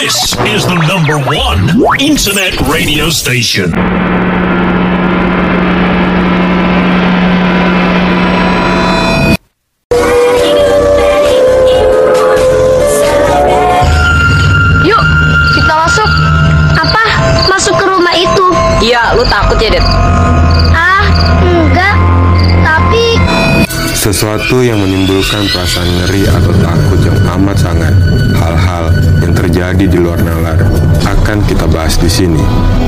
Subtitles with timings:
[0.00, 1.68] This is the number one
[2.00, 3.68] internet radio station.
[14.88, 15.04] Yuk,
[15.52, 16.08] kita masuk.
[16.80, 17.04] Apa?
[17.52, 18.46] Masuk ke rumah itu?
[18.80, 19.84] Iya, lu takut ya, Det?
[20.72, 21.04] Ah,
[21.44, 21.96] enggak.
[22.64, 23.04] Tapi
[23.92, 27.92] Sesuatu yang menimbulkan perasaan ngeri atau takut yang amat sangat.
[29.60, 30.56] Terjadi di luar nalar
[31.04, 32.40] akan kita bahas di sini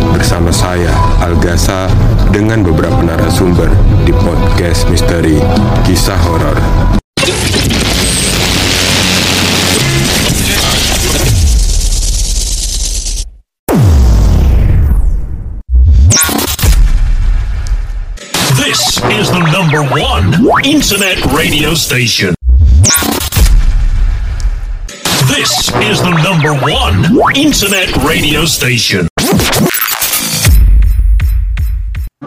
[0.08, 0.88] bersama saya
[1.20, 1.84] Algasa
[2.32, 3.68] dengan beberapa narasumber
[4.08, 5.36] di podcast misteri
[5.84, 6.56] kisah horor.
[18.56, 20.32] This is the number one
[20.64, 22.32] internet radio station.
[25.32, 29.08] This is the number one internet radio station.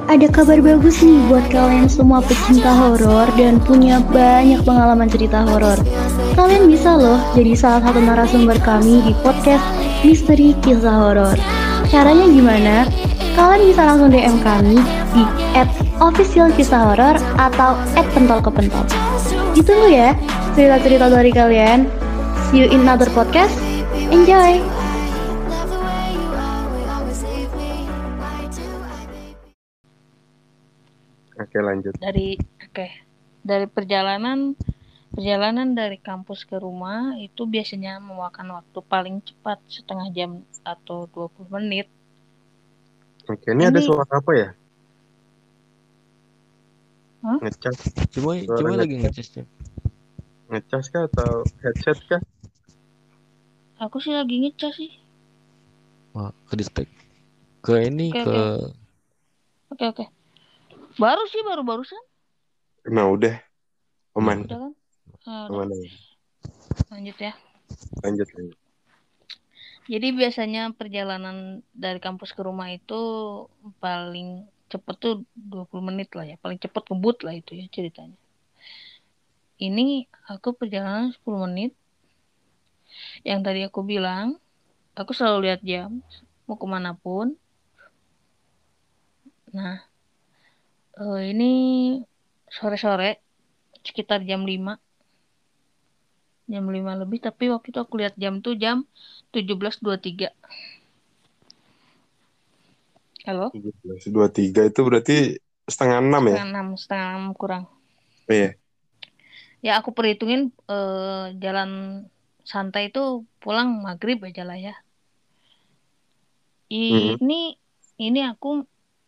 [0.09, 5.78] ada kabar bagus nih buat kalian semua pecinta horor dan punya banyak pengalaman cerita horor.
[6.34, 9.62] Kalian bisa loh jadi salah satu narasumber kami di podcast
[10.02, 11.38] Misteri Kisah Horor.
[11.94, 12.90] Caranya gimana?
[13.38, 14.81] Kalian bisa langsung DM kami
[15.14, 15.22] di
[16.02, 17.78] @official kisah horor atau
[18.17, 18.86] @pentol ke pentol.
[19.53, 20.17] Ditunggu ya
[20.58, 22.05] cerita-cerita dari kalian.
[22.56, 23.52] See you in another podcast.
[24.16, 24.64] Enjoy!
[31.36, 31.94] Oke lanjut.
[32.00, 32.88] dari oke
[33.44, 34.56] dari perjalanan
[35.12, 40.31] perjalanan dari kampus ke rumah itu biasanya memakan waktu paling cepat setengah jam
[40.64, 41.88] atau 20 menit
[43.28, 44.50] Oke ini ada Ini- suara apa ya?
[47.25, 47.42] Hah?
[47.42, 47.78] Ngecas,
[48.14, 48.81] Cuma Suara cuma ngecas.
[48.86, 49.44] lagi ngecasnya.
[50.45, 52.22] ngecas kah atau headset kah?
[53.86, 54.91] Aku sih lagi ngecas sih
[56.11, 56.88] Wah, ke distek.
[57.59, 58.39] Ke ini Oke, ke
[59.67, 60.06] oke oke
[60.96, 62.00] baru sih baru barusan
[62.88, 63.35] Nah udah,
[64.16, 64.72] aman, udah kan
[65.25, 65.66] Ah, udah.
[65.66, 65.68] aman.
[65.73, 65.90] aman.
[66.88, 67.34] lanjut ya
[68.06, 68.57] Lanjut lanjut.
[69.85, 71.38] jadi biasanya perjalanan
[71.73, 73.02] dari kampus ke rumah itu
[73.78, 78.17] paling cepet tuh 20 menit lah ya paling cepet ngebut lah itu ya ceritanya
[79.57, 81.72] ini aku perjalanan 10 menit
[83.24, 84.36] yang tadi aku bilang
[84.98, 86.03] aku selalu lihat jam
[86.50, 87.38] mau ke mana pun
[89.56, 89.80] nah
[91.00, 91.52] eh, ini
[92.52, 93.24] sore-sore
[93.86, 94.76] sekitar jam 5
[96.46, 98.84] jam 5 lebih tapi waktu itu aku lihat jam tuh jam
[99.32, 100.32] 17.23
[103.26, 103.50] halo?
[103.52, 105.18] 23 itu berarti
[105.66, 106.38] setengah enam ya?
[106.38, 107.64] setengah enam setengah enam kurang.
[108.30, 108.58] Iya.
[109.62, 111.70] ya aku perhitungin eh, jalan
[112.51, 113.01] santai itu
[113.41, 114.73] pulang maghrib aja lah ya.
[116.69, 117.39] Ini
[118.07, 118.47] ini aku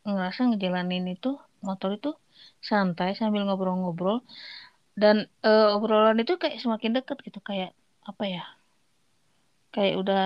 [0.08, 1.30] ngerasa ngejalanin itu
[1.68, 2.10] motor itu
[2.70, 4.18] santai sambil ngobrol-ngobrol.
[5.02, 7.72] Dan eh, obrolan itu kayak semakin deket gitu kayak
[8.12, 8.44] apa ya?
[9.74, 10.22] Kayak udah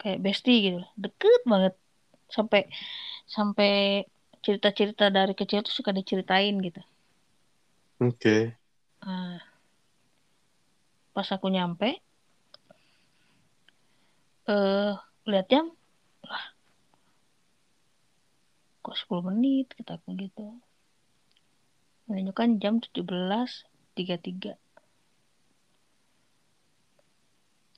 [0.00, 0.80] kayak bestie gitu.
[1.04, 1.74] Deket banget.
[2.36, 2.60] Sampai
[3.36, 3.70] sampai
[4.44, 6.80] cerita-cerita dari kecil tuh suka diceritain gitu.
[8.00, 8.56] Oke.
[9.04, 9.38] Nah,
[11.14, 11.88] pas aku nyampe,
[14.48, 14.94] eh
[15.28, 15.70] lihat jam,
[16.26, 16.44] lah,
[18.82, 20.58] kok 10 menit kataku gitu.
[22.10, 24.58] Menunjukkan jam 17.33.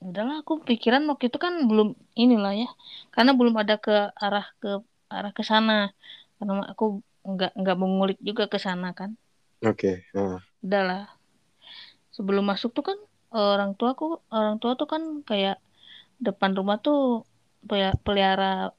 [0.05, 2.69] Udahlah, aku pikiran waktu itu kan belum inilah ya,
[3.13, 5.93] karena belum ada ke arah ke arah ke sana,
[6.37, 9.17] karena aku nggak nggak mengulik juga ke sana kan
[9.65, 10.05] Oke.
[10.13, 10.37] ah.
[10.61, 11.09] udahlah
[12.13, 12.97] sebelum masuk tuh kan
[13.33, 15.57] orang tua aku orang tua tuh kan kayak
[16.19, 17.25] depan rumah tuh
[17.67, 18.71] pe- pelihara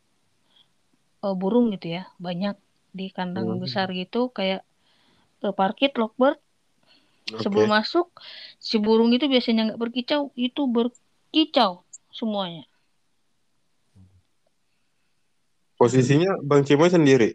[1.24, 2.56] eh, burung gitu ya banyak
[2.98, 3.60] di kandang Hmm.
[3.64, 4.60] besar gitu kayak
[5.44, 6.38] eh, parkit lovebird
[7.32, 7.42] Oke.
[7.42, 8.06] sebelum masuk
[8.68, 11.72] si burung itu biasanya nggak berkicau itu berkicau
[12.18, 12.64] semuanya
[15.80, 17.28] Posisinya Bang Cimoy sendiri?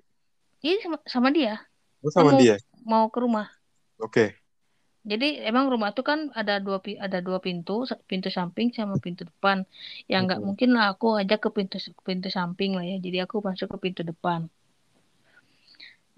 [0.65, 1.53] ini sama, sama dia
[2.01, 2.55] Oh, sama Kamu- dia?
[2.85, 3.47] mau ke rumah
[3.99, 4.40] Oke.
[5.01, 9.65] Jadi emang rumah tuh kan ada dua ada dua pintu, pintu samping sama pintu depan.
[10.05, 13.01] Ya nggak mungkin lah aku ajak ke pintu pintu samping lah ya.
[13.01, 14.45] Jadi aku masuk ke pintu depan.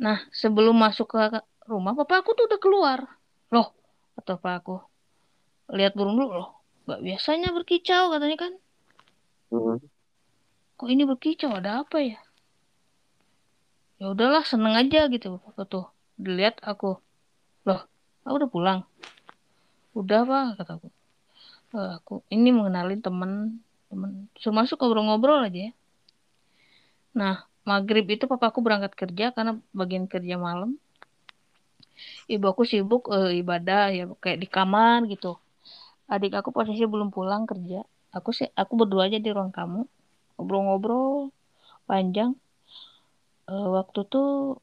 [0.03, 2.99] Nah sebelum masuk ke rumah, papa aku tuh udah keluar.
[3.55, 3.71] Loh,
[4.19, 4.75] kata papa aku,
[5.71, 6.49] lihat burung dulu loh.
[6.83, 8.53] Gak biasanya berkicau katanya kan.
[9.55, 9.79] Mhm.
[10.75, 11.55] Kok ini berkicau?
[11.55, 12.19] Ada apa ya?
[14.03, 15.39] Ya udahlah seneng aja gitu.
[15.55, 15.85] Aku tuh
[16.19, 16.99] dilihat aku.
[17.63, 17.87] Loh,
[18.23, 18.79] aku udah pulang.
[19.93, 20.87] Udah pak kataku.
[21.77, 23.31] "Eh, aku ini mengenalin temen
[23.91, 24.27] temen.
[24.39, 25.73] Suruh masuk ngobrol-ngobrol aja ya.
[27.13, 30.75] Nah maghrib itu papaku berangkat kerja karena bagian kerja malam.
[32.27, 35.37] Ibu aku sibuk eh, ibadah ya kayak di kamar gitu.
[36.09, 37.85] Adik aku posisi belum pulang kerja.
[38.13, 39.85] Aku sih aku berdua aja di ruang tamu.
[40.35, 41.29] Ngobrol-ngobrol
[41.89, 42.33] panjang.
[43.51, 44.62] Eh, waktu tuh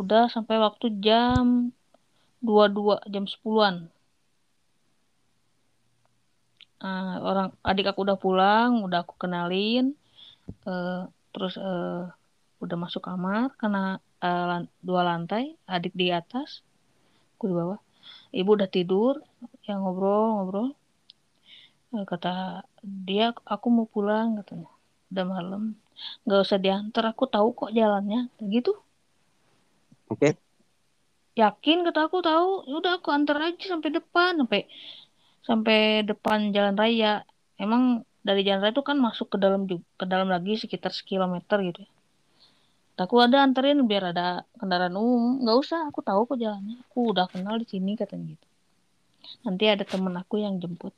[0.00, 1.70] udah sampai waktu jam
[2.42, 3.76] 22 jam 10-an
[6.82, 9.84] Eh, orang adik aku udah pulang udah aku kenalin.
[10.70, 11.02] Eh,
[11.32, 12.02] terus eh,
[12.62, 13.78] udah masuk kamar karena
[14.50, 15.44] lan- dua lantai
[15.74, 16.48] adik di atas
[17.34, 17.80] aku di bawah.
[18.38, 19.14] Ibu udah tidur
[19.66, 20.68] ya ngobrol ngobrol.
[21.94, 22.30] Eh, kata
[23.06, 24.70] dia aku mau pulang katanya.
[25.10, 25.62] Udah malam.
[26.26, 28.20] Nggak usah diantar aku tahu kok jalannya.
[28.54, 28.72] Gitu
[30.12, 30.36] Oke.
[31.32, 32.68] yakin kata aku tahu.
[32.68, 34.68] Ya udah aku antar aja sampai depan sampai
[35.48, 37.24] sampai depan jalan raya.
[37.56, 41.88] Emang dari jalan raya itu kan masuk ke dalam ke dalam lagi sekitar sekilometer gitu
[41.88, 41.90] ya.
[43.02, 45.42] Aku ada anterin biar ada kendaraan umum.
[45.42, 46.78] Nggak usah aku tahu kok jalannya.
[46.86, 48.46] Aku udah kenal di sini katanya gitu.
[49.42, 50.94] Nanti ada temen aku yang jemput.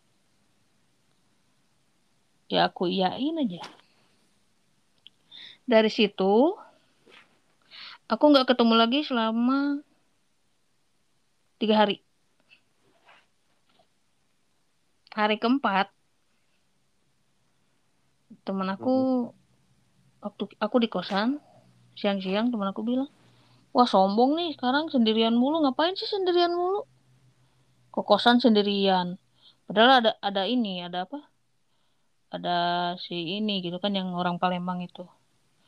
[2.53, 3.63] Ya aku iyain aja.
[5.65, 6.59] Dari situ
[8.09, 9.81] aku nggak ketemu lagi selama
[11.61, 12.05] tiga hari.
[15.15, 15.95] Hari keempat
[18.45, 19.31] teman aku
[20.21, 21.41] waktu aku di kosan
[21.95, 23.09] siang-siang teman aku bilang
[23.71, 25.63] wah sombong nih sekarang sendirian mulu.
[25.63, 26.85] Ngapain sih sendirian mulu?
[27.95, 29.17] Ke kosan sendirian.
[29.65, 31.23] Padahal ada ada ini ada apa?
[32.35, 32.57] Ada
[32.99, 35.07] si ini gitu kan yang orang Palembang itu.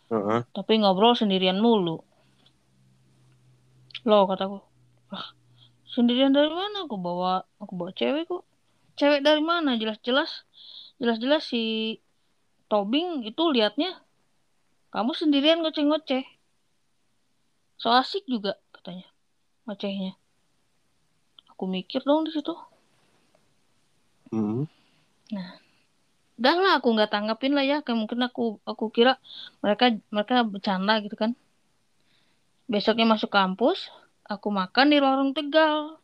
[0.06, 0.46] Heeh.
[0.54, 1.98] tapi ngobrol sendirian mulu
[4.06, 4.62] loh kataku.
[5.11, 5.26] Wah
[5.91, 7.43] sendirian dari mana aku bawa?
[7.58, 8.47] Aku bawa cewek kok.
[8.94, 9.75] Cewek dari mana?
[9.75, 10.47] Jelas-jelas
[10.97, 11.99] jelas-jelas si
[12.70, 13.99] Tobing itu liatnya
[14.94, 16.25] kamu sendirian ngoceh-ngoceh.
[17.76, 19.11] So asik juga katanya
[19.67, 20.14] ngocehnya.
[21.53, 22.55] Aku mikir dong di situ.
[24.31, 24.67] Hmm.
[26.37, 27.82] udah lah aku nggak tanggapin lah ya.
[27.82, 29.19] Kayak mungkin aku aku kira
[29.62, 31.35] mereka mereka bercanda gitu kan
[32.66, 33.90] besoknya masuk kampus
[34.26, 36.02] aku makan di warung tegal.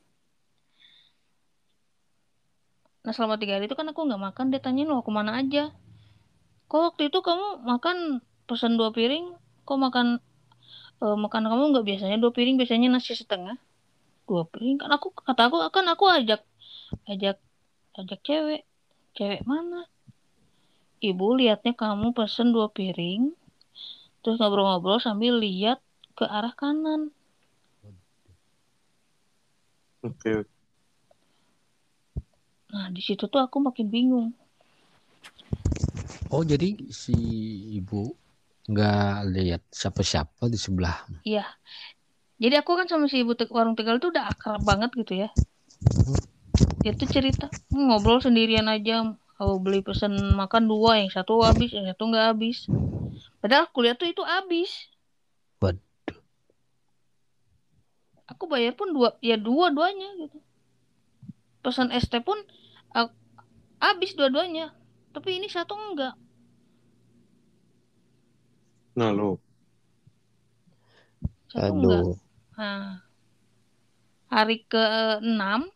[3.03, 5.75] Nah selama tiga hari itu kan aku nggak makan dia tanyain lo ke mana aja.
[6.71, 9.35] Kok waktu itu kamu makan pesan dua piring?
[9.67, 10.07] Kok makan
[11.03, 13.59] eh, makan kamu nggak biasanya dua piring biasanya nasi setengah?
[14.31, 14.79] Dua piring?
[14.79, 16.47] Kan aku kata aku kan aku ajak
[17.11, 17.43] ajak
[17.99, 18.63] ajak cewek.
[19.19, 19.91] Cewek mana?
[21.03, 23.35] Ibu liatnya kamu pesen dua piring
[24.23, 25.83] terus ngobrol-ngobrol sambil lihat
[26.13, 27.11] ke arah kanan
[30.03, 30.43] Oke.
[32.73, 34.33] nah di situ tuh aku makin bingung
[36.33, 37.13] Oh jadi si
[37.77, 38.17] ibu
[38.65, 41.05] nggak lihat siapa-siapa di sebelah.
[41.23, 41.45] iya
[42.41, 45.29] jadi aku kan sama si ibu te- warung tegal tuh udah akrab banget gitu ya
[46.83, 51.71] dia tuh cerita "Hmm, ngobrol sendirian aja aku beli pesen makan dua yang satu habis
[51.77, 52.67] yang satu nggak habis
[53.45, 54.71] padahal aku lihat tuh itu habis
[55.61, 55.79] Waduh.
[58.33, 60.39] Aku bayar pun dua ya dua duanya gitu.
[61.63, 62.41] Pesan es teh pun
[62.91, 63.15] ak-
[63.79, 64.73] habis dua-duanya.
[65.13, 66.17] Tapi ini satu enggak.
[68.97, 69.39] Nah lo.
[71.53, 72.03] satu enggak.
[72.09, 72.17] Aduh.
[72.53, 73.01] nah
[74.29, 74.85] hari ke
[75.21, 75.69] enam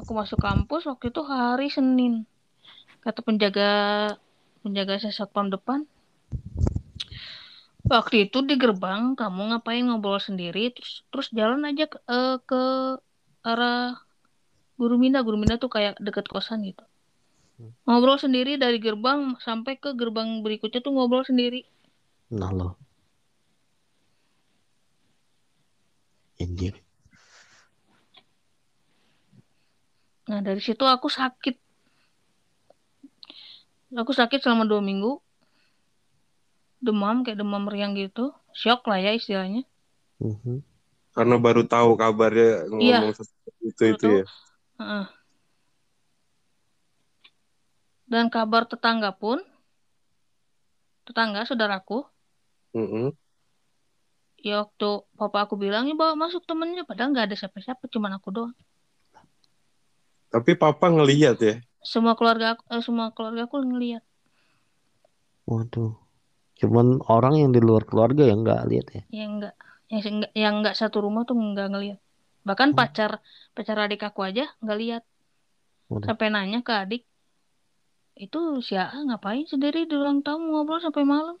[0.00, 2.24] aku masuk kampus waktu itu hari Senin.
[3.04, 3.70] Kata penjaga
[4.64, 5.84] penjaga satpam depan
[7.88, 12.62] waktu itu di gerbang kamu ngapain ngobrol sendiri terus terus jalan aja ke, eh, ke
[13.44, 14.00] arah
[14.80, 16.84] Guru Minda Guru Minda tuh kayak deket kosan gitu
[17.86, 21.62] ngobrol sendiri dari gerbang sampai ke gerbang berikutnya tuh ngobrol sendiri
[22.34, 22.68] Nah lo.
[26.40, 26.74] Anjir.
[30.26, 31.56] Nah dari situ aku sakit.
[33.94, 35.20] Aku sakit selama dua minggu.
[36.84, 38.30] Demam kayak demam meriang gitu.
[38.52, 39.64] Shock lah ya istilahnya.
[40.20, 40.60] Mhm.
[41.14, 42.98] Karena baru tahu kabarnya Iya.
[43.00, 44.16] ngomong sesuatu itu itu tahu.
[44.20, 44.24] ya.
[44.82, 45.04] Heeh.
[48.04, 49.40] Dan kabar tetangga pun,
[51.08, 52.04] tetangga saudaraku,
[52.76, 53.16] Mm-mm.
[54.44, 58.28] ya waktu papa aku bilang ya bawa masuk temennya, padahal nggak ada siapa-siapa, cuman aku
[58.28, 58.54] doang.
[60.28, 61.54] Tapi papa ngelihat ya.
[61.80, 64.04] Semua keluarga aku, eh, semua keluarga aku ngeliat.
[65.48, 66.03] Waduh.
[66.60, 69.02] Cuman orang yang di luar keluarga yang nggak lihat ya.
[69.10, 69.54] yang enggak
[69.90, 71.98] yang enggak yang enggak satu rumah tuh enggak ngelihat.
[72.44, 72.78] Bahkan Hmm.
[72.78, 73.10] pacar
[73.52, 75.02] pacar adik aku aja enggak lihat.
[75.92, 76.08] Waduh.
[76.08, 77.02] sampai nanya ke adik
[78.16, 81.36] itu si AA ngapain sendiri di ruang tamu ngobrol sampai malam?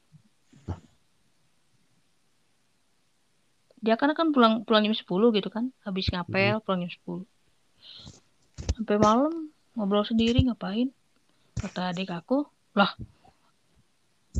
[3.84, 7.24] Dia kan kan pulang pulang jam 10 gitu kan habis ngapel pulang jam 10
[8.74, 9.32] sampai malam
[9.76, 10.90] ngobrol sendiri ngapain?
[11.62, 12.44] Kata adik aku
[12.74, 12.90] lah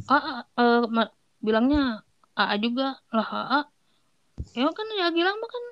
[0.05, 2.03] AA eh, ma- bilangnya
[2.35, 2.99] AA juga.
[3.15, 3.61] Lah AA
[4.55, 5.65] ya kan ya Gilang mah kan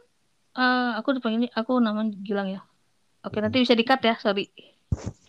[0.62, 2.61] eh, aku dipanggil aku namanya Gilang ya.
[3.23, 4.50] Oke nanti bisa dikat ya sorry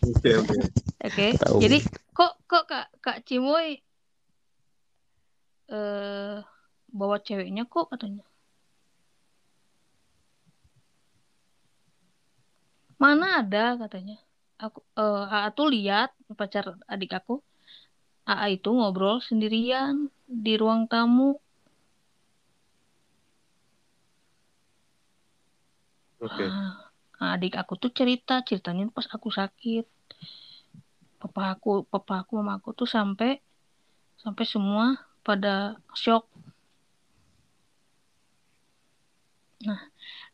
[0.02, 0.56] Oke oke.
[0.98, 1.26] oke
[1.62, 1.78] jadi
[2.10, 3.78] kok kok kak kak Cimoy
[5.70, 6.36] eh
[6.90, 8.24] bawa ceweknya kok katanya.
[12.98, 14.18] Mana ada katanya.
[14.58, 17.42] Aku eh AA tuh lihat pacar adik aku
[18.24, 21.36] AA itu ngobrol sendirian di ruang tamu.
[26.24, 26.44] Oke.
[27.20, 29.84] Ah, adik aku tuh cerita ceritanya pas aku sakit.
[31.20, 33.44] Papa aku papa aku mama aku tuh sampai
[34.16, 36.24] sampai semua pada shock.
[39.68, 39.80] Nah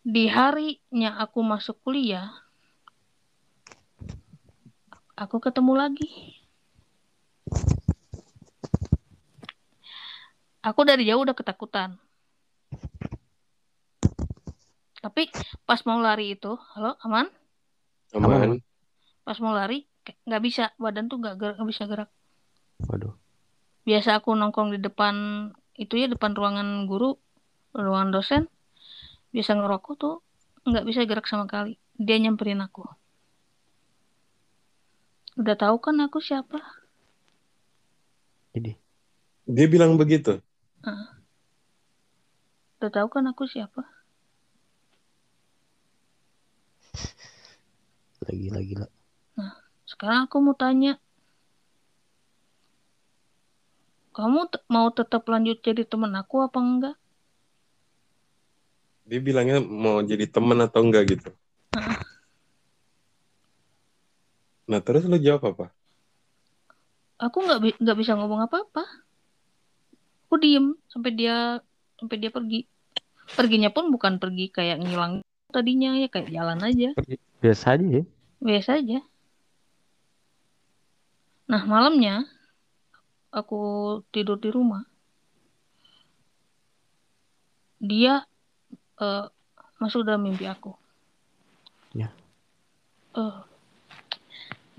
[0.00, 2.32] di harinya aku masuk kuliah
[5.20, 6.39] aku ketemu lagi
[10.60, 11.96] aku dari jauh udah ketakutan.
[15.00, 15.32] Tapi
[15.64, 17.26] pas mau lari itu halo aman?
[18.12, 18.60] Aman.
[19.20, 19.86] pas mau lari
[20.26, 22.10] nggak bisa badan tuh nggak gerak nggak bisa gerak.
[22.88, 23.14] Waduh.
[23.84, 27.16] biasa aku nongkrong di depan itu ya depan ruangan guru
[27.72, 28.42] ruangan dosen.
[29.30, 30.14] Biasa ngerokok tuh
[30.68, 32.84] nggak bisa gerak sama kali dia nyamperin aku.
[35.40, 36.79] Udah tahu kan aku siapa
[38.54, 38.72] Ini
[39.46, 40.38] Dia bilang begitu.
[42.80, 43.84] udah tahu kan aku siapa
[48.24, 48.88] lagi lagi lah.
[49.84, 50.96] sekarang aku mau tanya
[54.16, 56.96] kamu mau tetap lanjut jadi teman aku apa enggak
[59.04, 61.30] Dia bilangnya mau jadi teman atau enggak gitu.
[64.70, 65.66] Nah terus lu jawab apa?
[67.20, 68.84] Aku nggak bi- nggak bisa ngomong apa-apa.
[70.26, 71.60] Aku diem sampai dia
[72.00, 72.64] sampai dia pergi.
[73.36, 75.22] Perginya pun bukan pergi kayak ngilang
[75.52, 76.90] tadinya ya kayak jalan aja.
[77.44, 78.04] Biasa aja ya.
[78.40, 78.98] biasa aja.
[81.50, 82.24] Nah malamnya
[83.28, 83.60] aku
[84.08, 84.88] tidur di rumah.
[87.80, 88.24] Dia
[89.00, 89.26] eh,
[89.76, 90.72] masuk dalam mimpi aku.
[91.92, 92.08] Ya.
[93.18, 93.40] Eh,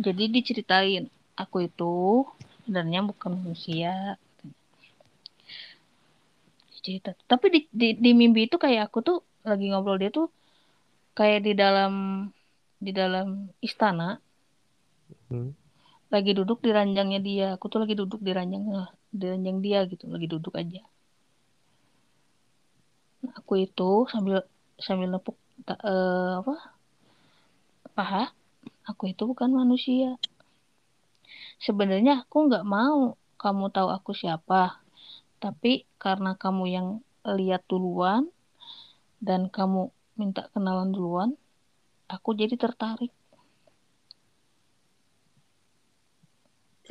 [0.02, 2.26] jadi diceritain aku itu
[2.64, 4.18] sebenarnya bukan manusia.
[6.82, 10.28] Cerita tapi di, di di mimpi itu kayak aku tuh lagi ngobrol dia tuh
[11.14, 11.94] kayak di dalam
[12.82, 13.28] di dalam
[13.62, 14.18] istana.
[15.30, 15.52] Hmm.
[16.12, 17.48] lagi duduk di ranjangnya dia.
[17.56, 20.04] Aku tuh lagi duduk di ranjangnya di ranjang dia gitu.
[20.12, 20.84] Lagi duduk aja.
[23.24, 24.44] Nah, aku itu sambil
[24.86, 26.54] sambil nepuk ta- eh, apa?
[27.96, 28.24] Paha.
[28.90, 30.18] Aku itu bukan manusia
[31.62, 34.82] sebenarnya aku nggak mau kamu tahu aku siapa
[35.42, 36.88] tapi karena kamu yang
[37.26, 38.30] lihat duluan
[39.22, 41.38] dan kamu minta kenalan duluan
[42.10, 43.14] aku jadi tertarik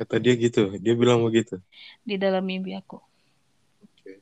[0.01, 0.73] Kata dia gitu.
[0.81, 1.61] Dia bilang begitu.
[2.01, 2.97] di dalam mimpi aku.
[3.85, 4.17] Oke.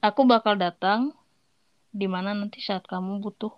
[0.00, 1.12] Aku bakal datang
[1.92, 3.52] di mana nanti saat kamu butuh.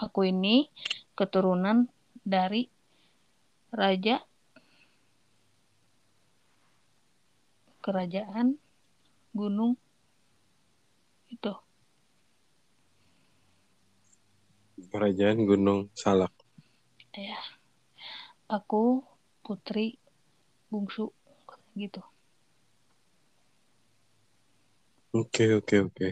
[0.00, 0.72] Aku ini
[1.18, 1.90] keturunan
[2.22, 2.70] dari
[3.74, 4.22] raja
[7.82, 8.54] kerajaan
[9.34, 9.74] gunung
[11.26, 11.50] itu.
[14.94, 16.30] Kerajaan Gunung Salak.
[17.18, 17.34] Ya.
[18.46, 19.02] Aku
[19.42, 19.98] putri
[20.70, 21.10] bungsu
[21.74, 22.00] gitu.
[25.10, 26.08] Oke oke oke.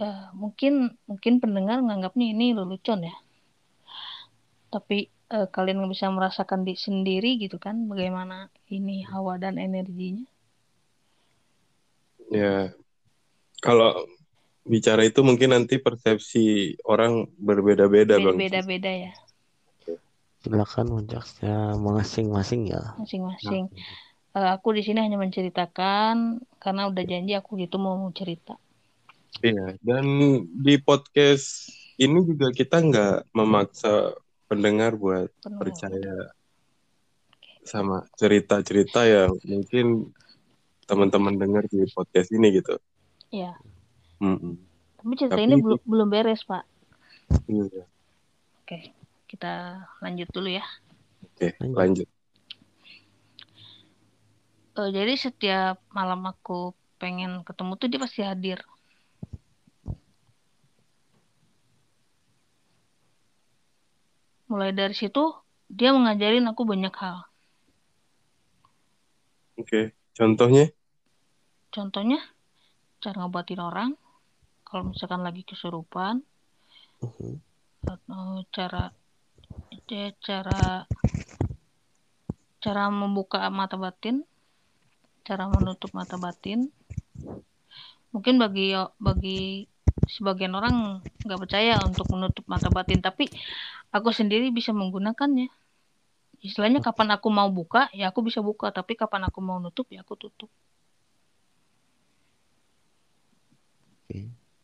[0.00, 3.16] Eh, mungkin mungkin pendengar nganggapnya ini lelucon ya.
[4.70, 10.26] Tapi eh, kalian nggak bisa merasakan di sendiri gitu kan bagaimana ini hawa dan energinya.
[12.30, 12.70] Ya.
[13.60, 14.06] Kalau
[14.64, 18.38] bicara itu mungkin nanti persepsi orang berbeda-beda bang.
[18.38, 19.12] Beda-beda ya
[20.40, 22.96] Silakan mencaksnya masing-masing ya.
[22.96, 23.68] masing-masing.
[24.32, 28.56] Eh, aku di sini hanya menceritakan karena udah janji aku gitu mau mau cerita.
[29.44, 29.76] Iya.
[29.84, 30.04] Dan
[30.64, 31.68] di podcast
[32.00, 34.16] ini juga kita nggak memaksa
[34.50, 35.62] pendengar buat Penuh.
[35.62, 36.34] percaya
[37.62, 40.10] sama cerita-cerita yang mungkin
[40.90, 42.74] teman-teman dengar di podcast ini gitu.
[43.30, 43.54] Ya.
[44.18, 44.58] Mm-mm.
[44.98, 46.66] Tapi cerita Tapi ini belum belum beres pak.
[47.46, 47.86] Iya.
[48.66, 48.90] Oke,
[49.30, 50.66] kita lanjut dulu ya.
[51.22, 51.78] Oke, Lanjut.
[51.78, 52.08] lanjut.
[54.80, 58.58] Eh, jadi setiap malam aku pengen ketemu tuh dia pasti hadir.
[64.50, 65.30] Mulai dari situ
[65.70, 67.22] dia mengajarin aku banyak hal.
[69.54, 70.74] Oke, contohnya?
[71.70, 72.18] Contohnya
[72.98, 73.90] cara ngobatin orang
[74.66, 76.26] kalau misalkan lagi kesurupan
[76.98, 77.38] Mhm.
[77.86, 78.90] atau cara
[79.86, 80.84] dia cara
[82.58, 84.26] cara membuka mata batin,
[85.22, 86.74] cara menutup mata batin.
[88.10, 89.70] Mungkin bagi bagi
[90.10, 93.30] sebagian orang nggak percaya untuk menutup mata batin, tapi
[93.90, 95.50] aku sendiri bisa menggunakannya.
[96.40, 100.00] Istilahnya kapan aku mau buka, ya aku bisa buka, tapi kapan aku mau nutup, ya
[100.00, 100.48] aku tutup.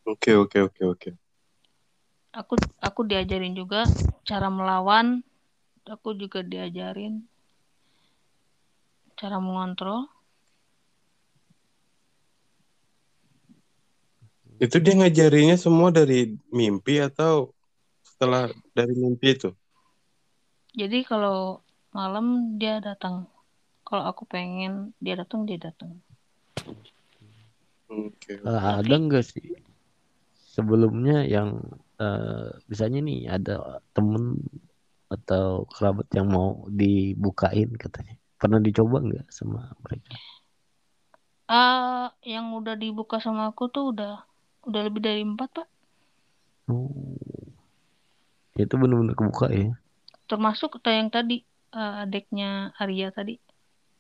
[0.07, 1.11] Oke, oke, oke, oke.
[2.33, 3.85] Aku aku diajarin juga
[4.23, 5.25] cara melawan,
[5.89, 7.25] aku juga diajarin
[9.17, 10.05] cara mengontrol.
[14.57, 17.56] Itu dia ngajarinya semua dari mimpi atau
[18.17, 19.53] setelah dari mimpi itu?
[20.81, 21.39] Jadi kalau
[21.97, 22.27] malam
[22.61, 23.17] dia datang,
[23.87, 24.73] kalau aku pengen
[25.05, 25.91] dia datang dia datang.
[27.91, 28.33] Oke.
[28.51, 29.47] Eh, ada nggak sih
[30.55, 31.51] sebelumnya yang
[32.01, 33.55] eh, misalnya nih ada
[33.95, 34.25] temen
[35.17, 40.15] atau kerabat yang mau dibukain katanya pernah dicoba nggak sama mereka
[41.49, 44.13] Ah, yang udah dibuka sama aku tuh udah
[44.69, 45.69] udah lebih dari empat pak,
[46.69, 46.91] oh
[48.57, 49.77] itu benar-benar kebuka ya.
[50.27, 51.45] Termasuk tuh yang tadi
[51.77, 53.37] eh, adiknya Arya tadi.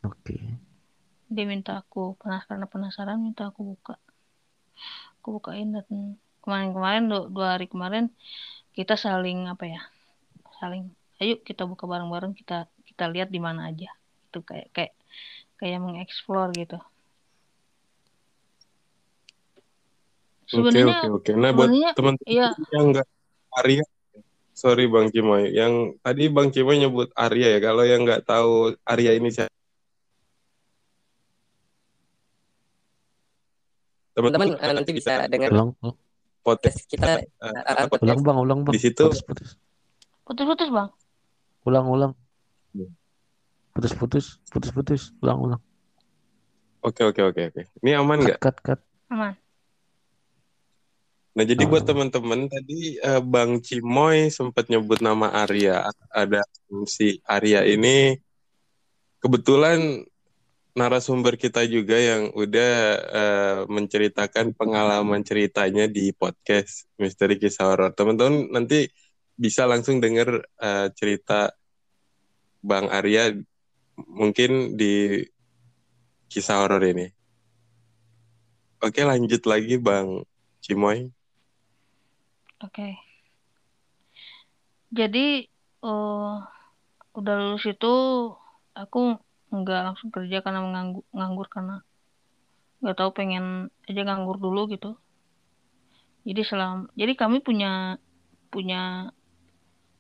[0.03, 0.37] Oke.
[1.27, 3.99] Dia minta aku penas karena penasaran minta aku buka,
[5.19, 8.15] aku bukain dan kemarin-kemarin dua, dua hari kemarin
[8.71, 9.83] kita saling apa ya,
[10.63, 13.91] saling ayo kita buka bareng-bareng kita kita lihat di mana aja.
[14.31, 14.93] Itu kayak kayak
[15.59, 16.79] kayak mengeksplor gitu.
[20.47, 21.31] Oke, Sebenarnya oke, oke.
[21.35, 22.49] Nah, buat sebenarnya teman-teman iya.
[22.71, 23.09] yang nggak
[23.57, 23.85] Arya,
[24.57, 25.53] sorry Bang Cimoy.
[25.53, 27.61] Yang tadi Bang Cimoy nyebut Arya ya.
[27.63, 29.53] Kalau yang nggak tahu Arya ini siapa?
[34.13, 35.93] teman-teman nanti bisa dengar ulang ulang
[36.41, 39.61] podcast kita eh, eh, podcast ulang bang ulang bang Di situ- putus-putus
[40.25, 40.89] putus-putus bang.
[41.63, 42.13] ulang ulang
[42.73, 42.89] Hmm.
[43.73, 45.63] putus-putus putus-putus ulang ulang
[46.81, 47.63] Oke, oke, oke, oke.
[47.83, 48.39] Ini aman nggak?
[48.39, 49.37] cut cut Aman.
[51.37, 55.85] Nah, jadi buat teman-teman tadi eh, Bang Cimoy sempat nyebut nama Arya.
[56.09, 56.41] Ada
[56.89, 58.17] si Arya ini
[59.21, 60.01] kebetulan
[60.73, 62.73] narasumber kita juga yang udah
[63.21, 67.93] eh, menceritakan pengalaman ceritanya di podcast Misteri Kisah Horor.
[67.93, 68.89] Teman-teman nanti
[69.37, 71.53] bisa langsung denger eh, cerita
[72.65, 73.37] Bang Arya
[74.09, 75.25] mungkin di
[76.29, 77.09] kisah horor ini.
[78.85, 80.27] Oke, lanjut lagi Bang
[80.61, 81.16] Cimoy.
[82.65, 82.97] Oke.
[84.89, 85.45] Jadi
[85.85, 86.37] eh
[87.17, 87.95] udah lulus itu
[88.73, 89.21] aku
[89.53, 91.77] nggak langsung kerja karena menganggur, nganggur karena
[92.81, 94.97] nggak tahu pengen aja nganggur dulu gitu.
[96.25, 98.01] Jadi selam jadi kami punya
[98.49, 99.13] punya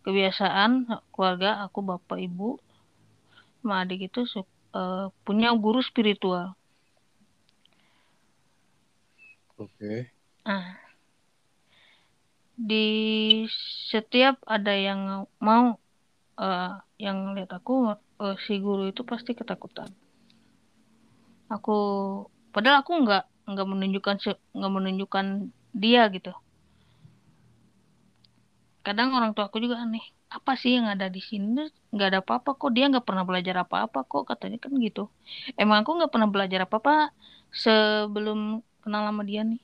[0.08, 2.56] kebiasaan keluarga aku bapak ibu
[3.60, 4.24] sama adik itu
[4.72, 6.56] eh, punya guru spiritual.
[9.56, 10.08] Oke.
[10.46, 10.85] Ah.
[12.56, 12.84] Di
[13.92, 15.76] setiap ada yang mau
[16.40, 16.72] eh,
[17.04, 17.72] yang lihat aku
[18.24, 19.90] eh, si guru itu pasti ketakutan.
[21.54, 21.72] Aku
[22.54, 24.16] padahal aku nggak nggak menunjukkan
[24.56, 25.26] nggak menunjukkan
[25.82, 26.32] dia gitu.
[28.86, 30.04] Kadang orang tua aku juga aneh.
[30.36, 31.60] Apa sih yang ada di sini?
[31.92, 32.70] Nggak ada apa-apa kok.
[32.76, 34.22] Dia nggak pernah belajar apa-apa kok.
[34.30, 35.00] Katanya kan gitu.
[35.60, 37.10] Emang aku nggak pernah belajar apa-apa
[37.62, 38.38] sebelum
[38.82, 39.60] kenal sama dia nih.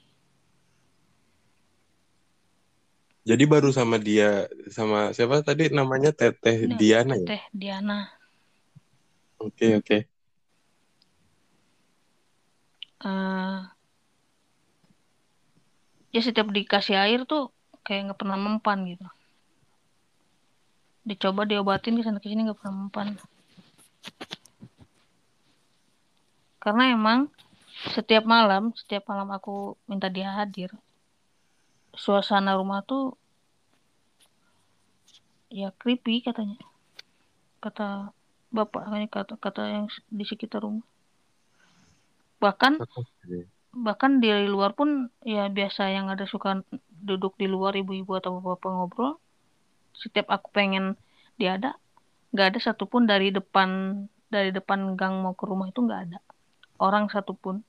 [3.23, 7.27] Jadi baru sama dia sama siapa tadi namanya Teteh Ini Diana ya?
[7.31, 7.99] Teh Diana.
[9.39, 9.99] Oke oke.
[13.03, 13.59] eh
[16.15, 17.51] ya setiap dikasih air tuh
[17.83, 19.07] kayak nggak pernah mempan gitu.
[21.03, 23.19] Dicoba diobatin ke sana ke sini nggak pernah mempan.
[26.63, 27.27] Karena emang
[27.91, 30.71] setiap malam, setiap malam aku minta dia hadir,
[31.97, 33.17] suasana rumah tuh
[35.53, 36.59] ya creepy katanya.
[37.63, 38.11] Kata
[38.53, 40.85] bapak kata kata yang di sekitar rumah.
[42.41, 42.83] Bahkan
[43.73, 46.61] bahkan di luar pun ya biasa yang ada suka
[47.03, 49.17] duduk di luar ibu-ibu atau bapak ngobrol
[49.97, 51.01] setiap aku pengen
[51.41, 51.81] dia ada
[52.37, 53.69] nggak ada satupun dari depan
[54.29, 56.19] dari depan gang mau ke rumah itu nggak ada
[56.81, 57.65] orang satupun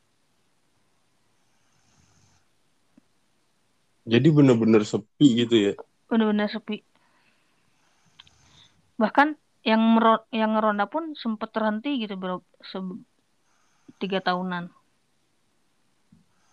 [4.04, 5.74] Jadi bener-bener sepi gitu ya.
[6.12, 6.84] benar-benar sepi.
[9.00, 12.44] Bahkan yang mero- yang ngeronda pun sempet terhenti gitu bro.
[12.62, 13.02] Se-
[13.98, 14.68] tiga tahunan.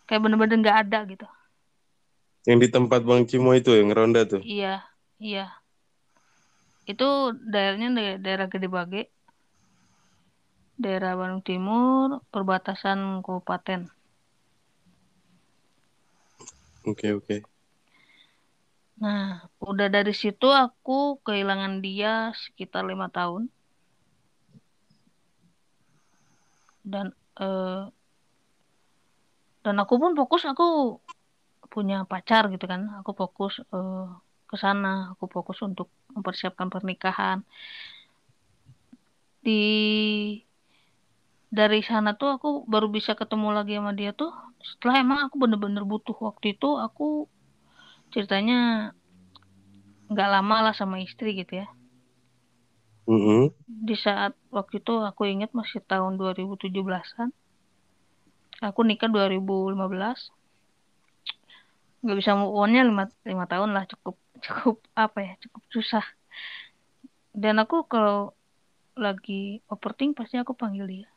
[0.07, 1.27] Kayak bener-bener nggak ada gitu.
[2.49, 4.41] Yang di tempat Bang Cimo itu yang ronda tuh.
[4.41, 4.87] iya
[5.21, 5.53] iya.
[6.89, 9.03] Itu daerahnya da- daerah Gede Bage.
[10.81, 13.93] Daerah Bandung Timur perbatasan kabupaten
[16.85, 17.43] Oke oke.
[19.03, 20.93] Nah, udah dari situ aku
[21.27, 22.09] kehilangan dia
[22.43, 23.43] sekitar lima tahun.
[26.85, 27.07] Dan
[27.41, 27.83] eh,
[29.65, 30.65] dan aku pun fokus aku
[31.75, 32.83] punya pacar gitu kan.
[33.01, 34.05] Aku fokus eh,
[34.51, 37.39] ke sana, aku fokus untuk mempersiapkan pernikahan.
[39.45, 39.61] Di
[41.51, 45.85] dari sana tuh aku baru bisa ketemu lagi sama dia tuh setelah emang aku bener-bener
[45.89, 47.27] butuh waktu itu aku
[48.13, 48.93] ceritanya
[50.11, 51.69] nggak lama lah sama istri gitu ya.
[53.11, 53.51] Mm-mm.
[53.67, 57.35] Di saat waktu itu aku ingat masih tahun 2017-an.
[58.63, 59.75] Aku nikah 2015.
[62.07, 63.11] Nggak bisa move on-nya 5,
[63.51, 64.15] tahun lah cukup
[64.47, 66.07] cukup apa ya cukup susah.
[67.35, 68.39] Dan aku kalau
[68.95, 71.10] lagi overthink pasti aku panggil dia.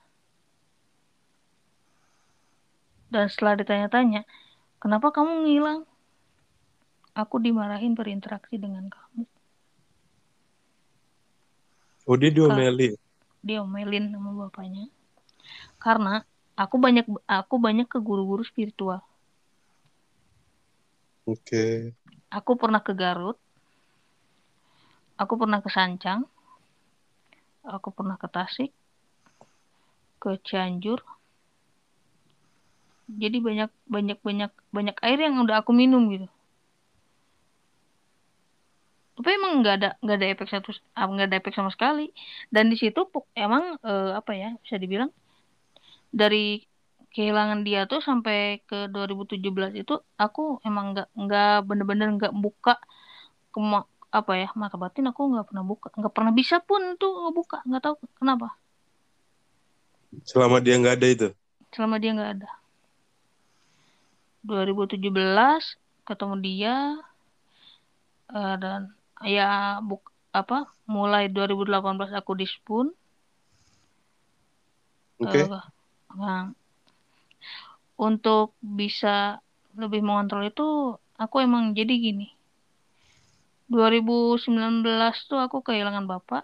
[3.13, 4.26] Dan setelah ditanya-tanya,
[4.82, 5.86] kenapa kamu ngilang?
[7.13, 9.30] Aku dimarahin berinteraksi dengan kamu.
[12.10, 12.97] Oh dia diomelin.
[13.45, 14.89] Dia omelin sama bapaknya.
[15.78, 16.26] Karena
[16.58, 19.06] aku banyak aku banyak ke guru-guru spiritual.
[21.30, 21.93] Oke.
[22.34, 23.38] Aku pernah ke Garut.
[25.21, 26.26] Aku pernah ke Sancang.
[27.62, 28.73] Aku pernah ke Tasik.
[30.17, 30.99] Ke Cianjur.
[33.08, 36.28] Jadi banyak banyak banyak banyak air yang udah aku minum gitu.
[39.13, 42.10] Tapi emang nggak ada nggak ada efek satu ah, nggak ada efek sama sekali.
[42.50, 43.00] Dan di situ
[43.38, 45.12] emang eh, apa ya bisa dibilang
[46.13, 46.63] dari
[47.13, 52.82] kehilangan dia tuh sampai ke 2017 itu aku emang nggak nggak bener-bener nggak buka
[53.54, 53.60] ke
[54.13, 57.82] apa ya mata batin aku nggak pernah buka nggak pernah bisa pun tuh ngebuka nggak
[57.86, 58.54] tahu kenapa
[60.30, 61.28] Selama dia nggak ada itu.
[61.74, 62.50] selama dia nggak ada
[64.43, 65.08] 2017
[66.03, 66.75] ketemu dia
[68.32, 68.91] eh, dan
[69.23, 70.03] ya buk
[70.34, 72.91] apa mulai 2018 aku di Spoon
[75.23, 75.39] Oke.
[75.45, 75.63] Eh,
[76.19, 76.51] nah,
[77.95, 79.39] untuk bisa
[79.77, 80.67] lebih mengontrol itu
[81.15, 82.27] aku emang jadi gini.
[83.71, 86.43] 2019 tuh aku kehilangan bapak.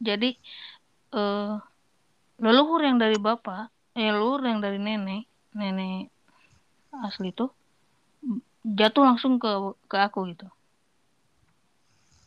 [0.00, 0.38] Jadi
[1.12, 1.52] eh,
[2.40, 3.68] leluhur yang dari bapak
[4.00, 6.08] eh leluhur yang dari nenek nenek
[7.04, 7.52] asli tuh
[8.64, 9.48] jatuh langsung ke
[9.84, 10.48] ke aku gitu.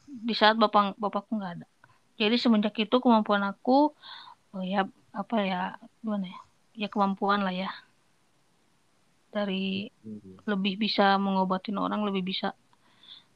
[0.05, 1.67] Di saat bapak bapakku nggak ada.
[2.21, 3.89] Jadi semenjak itu kemampuan aku
[4.53, 5.61] oh ya apa ya
[6.01, 6.39] gimana ya
[6.85, 7.73] ya kemampuan lah ya.
[9.33, 9.89] Dari
[10.45, 12.53] lebih bisa mengobatin orang lebih bisa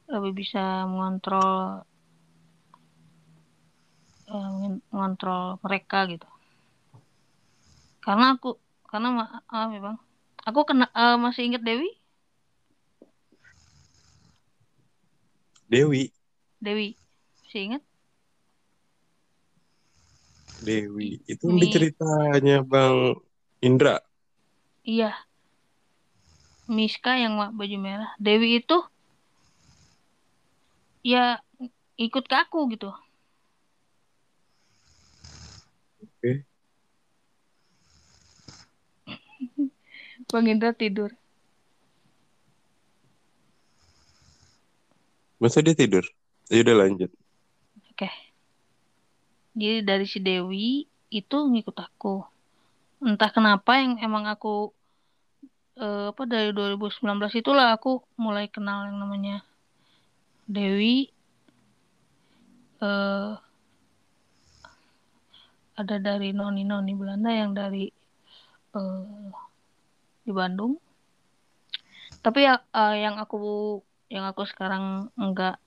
[0.06, 1.82] lebih bisa mengontrol
[4.30, 6.37] eh, mengontrol mereka gitu
[8.08, 8.56] karena aku
[8.88, 9.98] karena ma- maaf ya bang
[10.48, 11.92] aku kena eh, masih ingat Dewi
[15.68, 16.08] Dewi.
[16.64, 16.96] Dewi
[17.44, 17.82] masih ingat
[20.58, 21.20] Dewi.
[21.28, 23.20] Itu di ceritanya Bang
[23.60, 24.00] Indra.
[24.88, 25.12] Iya.
[26.64, 28.10] Miska yang baju merah.
[28.16, 28.80] Dewi itu
[31.04, 31.36] ya
[32.00, 32.88] ikut ke aku gitu.
[36.00, 36.48] Oke.
[40.30, 41.14] Bang Indra tidur.
[45.38, 46.02] Masa dia tidur?
[46.50, 47.10] Ya udah lanjut.
[47.94, 48.10] Oke.
[49.54, 52.26] Jadi dari si Dewi itu ngikut aku.
[52.98, 54.74] Entah kenapa yang emang aku
[55.78, 59.46] eh, apa dari 2019 itulah aku mulai kenal yang namanya
[60.50, 61.10] Dewi.
[62.78, 63.34] eh
[65.78, 67.86] ada dari noni-noni Belanda yang dari
[68.78, 69.30] eh,
[70.24, 70.78] di Bandung.
[72.22, 73.36] Tapi ya eh, yang aku
[74.08, 75.60] yang aku sekarang enggak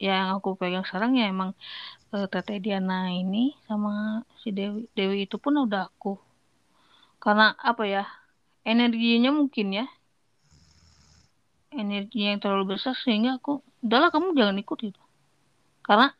[0.00, 1.52] ya yang aku pegang sekarang ya emang
[2.14, 6.16] eh, Teteh Diana ini sama si Dewi Dewi itu pun udah aku.
[7.20, 8.04] Karena apa ya
[8.64, 9.86] energinya mungkin ya.
[11.70, 15.02] Energinya yang terlalu besar sehingga aku udahlah kamu jangan ikut gitu.
[15.86, 16.10] Karena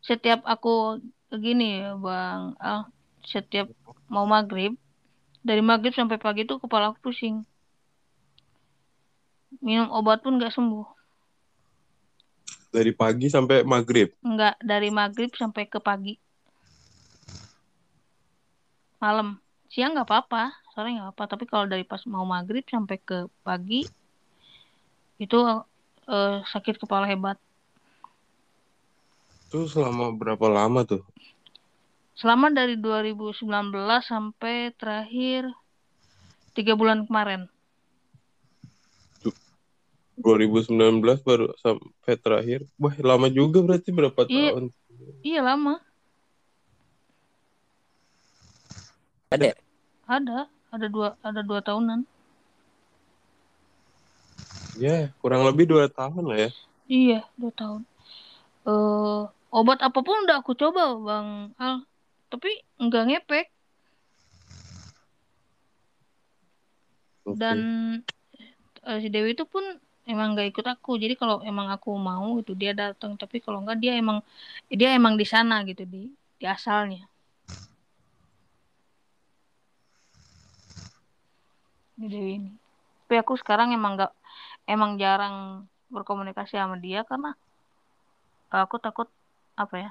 [0.00, 2.90] setiap aku gini ya bang Al
[3.22, 3.68] setiap
[4.10, 4.74] mau maghrib
[5.40, 7.44] dari maghrib sampai pagi tuh kepala aku pusing.
[9.58, 10.86] Minum obat pun nggak sembuh.
[12.70, 14.14] Dari pagi sampai maghrib.
[14.22, 16.14] nggak dari maghrib sampai ke pagi.
[19.02, 19.40] Malam.
[19.72, 20.54] Siang nggak apa-apa.
[20.70, 23.82] Sore nggak apa tapi kalau dari pas mau maghrib sampai ke pagi
[25.20, 25.38] itu
[26.06, 27.36] eh, sakit kepala hebat.
[29.50, 31.02] Itu selama berapa lama tuh?
[32.18, 35.46] Selama dari 2019 sampai terakhir
[36.56, 37.46] tiga bulan kemarin
[40.20, 42.60] 2019 baru sampai terakhir.
[42.76, 44.52] Wah, lama juga berarti berapa Iya.
[44.52, 44.64] tahun?
[45.24, 45.80] iya lama
[49.30, 49.54] Ada.
[50.10, 52.02] ada ada dua ada dua tahunan
[54.78, 56.50] Ya, kurang lebih dua tahun lah ya.
[56.90, 57.82] iya dua tahun
[58.66, 59.22] eh
[59.54, 61.74] obat apa pun udah aku coba bang Al
[62.30, 63.46] tapi nggak ngepek.
[67.26, 67.36] Oke.
[67.36, 67.58] dan
[68.86, 69.62] eh, si Dewi itu pun
[70.08, 70.96] emang nggak ikut aku.
[70.96, 73.18] Jadi kalau emang aku mau itu dia datang.
[73.18, 74.24] Tapi kalau nggak dia emang
[74.70, 77.04] dia emang di sana gitu di di asalnya.
[81.98, 82.52] Di Dewi ini.
[83.04, 84.12] Tapi aku sekarang emang nggak
[84.70, 87.34] emang jarang berkomunikasi sama dia karena
[88.50, 89.10] aku takut
[89.58, 89.90] apa ya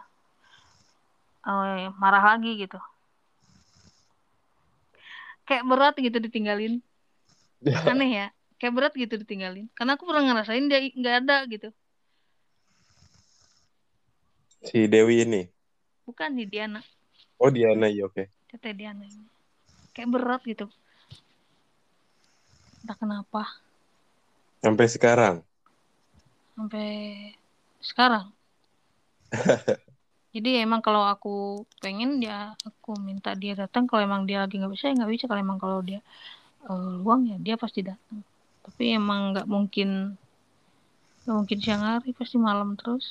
[1.50, 2.78] eh, marah lagi gitu.
[5.50, 6.82] Kayak berat gitu ditinggalin.
[7.90, 8.28] Aneh ya.
[8.62, 9.66] Kayak berat gitu ditinggalin.
[9.74, 11.70] Karena aku pernah ngerasain dia nggak ada gitu.
[14.60, 15.44] Si Dewi ini.
[16.04, 16.82] bukan di Diana.
[17.38, 18.28] Oh, Diana, ya oke.
[18.50, 19.26] teteh Diana ini.
[19.94, 20.66] Kayak berat gitu.
[22.82, 23.46] Entah kenapa.
[24.60, 25.46] Sampai sekarang.
[26.60, 27.32] sampai
[27.80, 28.36] sekarang
[30.36, 31.30] jadi emang kalau aku
[31.84, 32.34] pengen ya
[32.68, 33.84] aku minta dia datang.
[33.90, 35.26] Kalau emang dia lagi nggak bisa ya nggak bisa.
[35.30, 36.00] Kalau emang kalau dia
[36.70, 38.20] eh, luang ya dia pasti datang.
[38.66, 39.90] Tapi emang nggak mungkin
[41.24, 43.06] nggak mungkin siang hari pasti malam terus.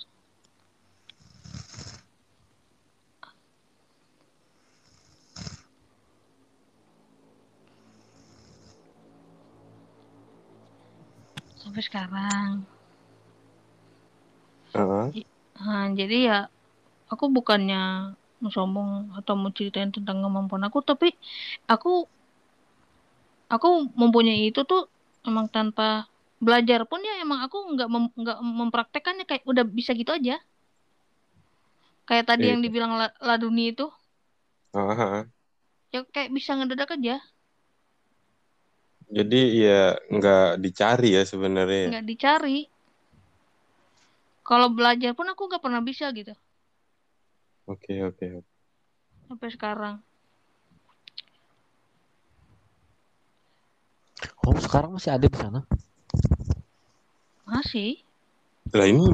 [11.61, 12.51] Sampai sekarang.
[14.75, 15.13] Heeh.
[15.59, 16.35] Nah, jadi ya
[17.13, 17.79] aku bukannya
[18.43, 21.09] mau sombong atau mau ceritain tentang kemampuan aku, tapi
[21.73, 21.89] aku
[23.55, 23.69] aku
[24.01, 24.83] mempunyai itu tuh
[25.29, 26.07] emang tanpa
[26.39, 30.39] belajar pun ya emang aku nggak mem- nggak mempraktekannya kayak udah bisa gitu aja.
[32.09, 32.51] Kayak tadi Iya.
[32.57, 33.87] yang dibilang La- Laduni itu,
[34.75, 35.29] Heeh.
[35.95, 37.17] ya kayak bisa ngedadak aja,
[39.09, 41.79] Jadi ya nggak dicari ya sebenarnya.
[41.81, 41.89] ya.
[41.93, 42.59] nggak dicari.
[44.49, 46.33] Kalau belajar pun aku nggak pernah bisa gitu
[47.69, 48.27] Oke, oke.
[48.41, 48.49] oke.
[49.29, 49.97] sampai sekarang.
[54.41, 55.61] Oh sekarang masih ada di sana?
[57.45, 58.01] Masih.
[58.73, 59.05] Lah ini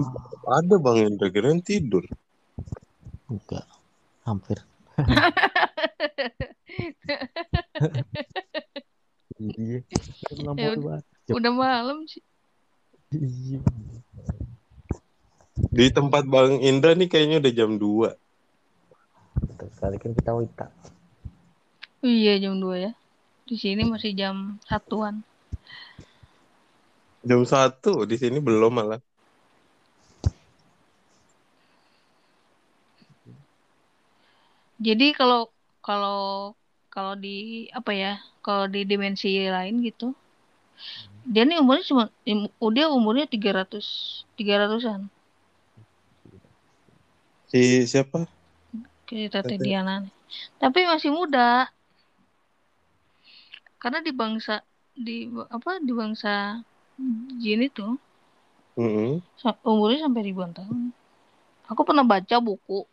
[0.47, 2.07] ada Bang Indra kirain tidur.
[3.27, 3.67] Enggak.
[4.23, 4.63] Hampir.
[9.35, 9.83] Iya.
[10.55, 11.03] Ya udah udah-
[11.35, 12.23] Udah malam sih.
[13.11, 13.59] Iya.
[15.75, 18.15] Di tempat Bang Indra nih kayaknya udah jam 2.
[19.45, 20.67] Betul sekali kan kita wita.
[22.05, 22.93] Iya jam 2 ya.
[23.45, 25.21] Di sini masih jam satuan.
[27.25, 29.01] Jam 1 di sini belum malah.
[34.81, 35.49] Jadi kalau
[35.81, 36.53] kalau
[36.93, 38.21] kalau di apa ya?
[38.45, 40.13] Kalau di dimensi lain gitu.
[41.25, 42.05] Dia nih umurnya cuma
[42.69, 45.09] dia umurnya 300 300-an.
[47.49, 48.29] Si siapa?
[49.05, 49.61] Kita Teh Teteh.
[49.61, 50.05] Diana.
[50.59, 51.69] Tapi masih muda.
[53.79, 54.65] Karena di bangsa
[54.95, 56.63] di apa di bangsa
[57.43, 57.99] jin itu
[58.79, 59.19] Heeh.
[59.37, 60.95] sa- umurnya sampai ribuan tahun.
[61.69, 62.87] Aku pernah baca buku.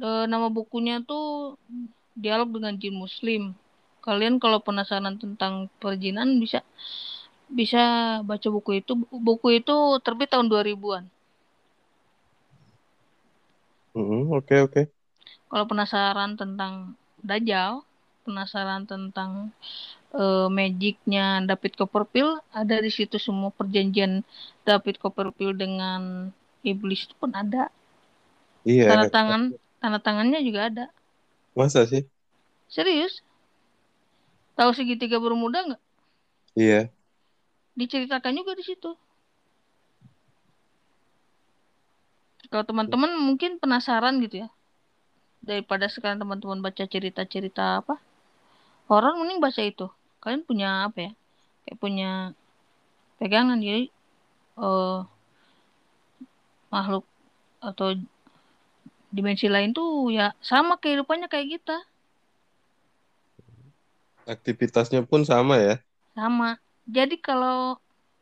[0.00, 1.58] Eh, nama bukunya tuh
[2.14, 3.54] Dialog dengan Jin Muslim.
[4.02, 6.64] Kalian kalau penasaran tentang perjinan bisa
[7.50, 7.82] bisa
[8.22, 8.92] baca buku itu.
[9.10, 11.04] Buku itu terbit tahun 2000-an.
[13.94, 14.80] Oke oke.
[15.50, 17.82] Kalau penasaran tentang Dajjal,
[18.24, 19.50] penasaran tentang
[20.14, 24.22] eh, magicnya David Copperfield, ada di situ semua perjanjian
[24.64, 26.30] David Copperfield dengan
[26.62, 27.68] iblis itu pun ada.
[28.64, 28.86] Iya.
[28.88, 29.42] Tanda tangan,
[29.80, 30.84] tanda tangannya juga ada.
[31.58, 32.06] Masa sih?
[32.70, 33.20] Serius?
[34.54, 35.82] Tahu segitiga bermuda nggak?
[36.54, 36.90] Iya.
[37.78, 38.92] diceritakan juga di situ.
[42.50, 44.48] Kalau teman-teman mungkin penasaran gitu ya.
[45.40, 47.96] Daripada sekarang teman-teman baca cerita-cerita apa?
[48.90, 49.86] Horor mending baca itu.
[50.18, 51.12] Kalian punya apa ya?
[51.64, 52.10] Kayak punya
[53.22, 53.86] pegangan jadi
[54.60, 55.00] eh
[56.70, 57.06] makhluk
[57.62, 57.94] atau
[59.10, 61.76] dimensi lain tuh ya sama kehidupannya kayak kita.
[64.26, 65.74] Aktivitasnya pun sama ya.
[66.14, 66.58] Sama.
[66.90, 67.78] Jadi kalau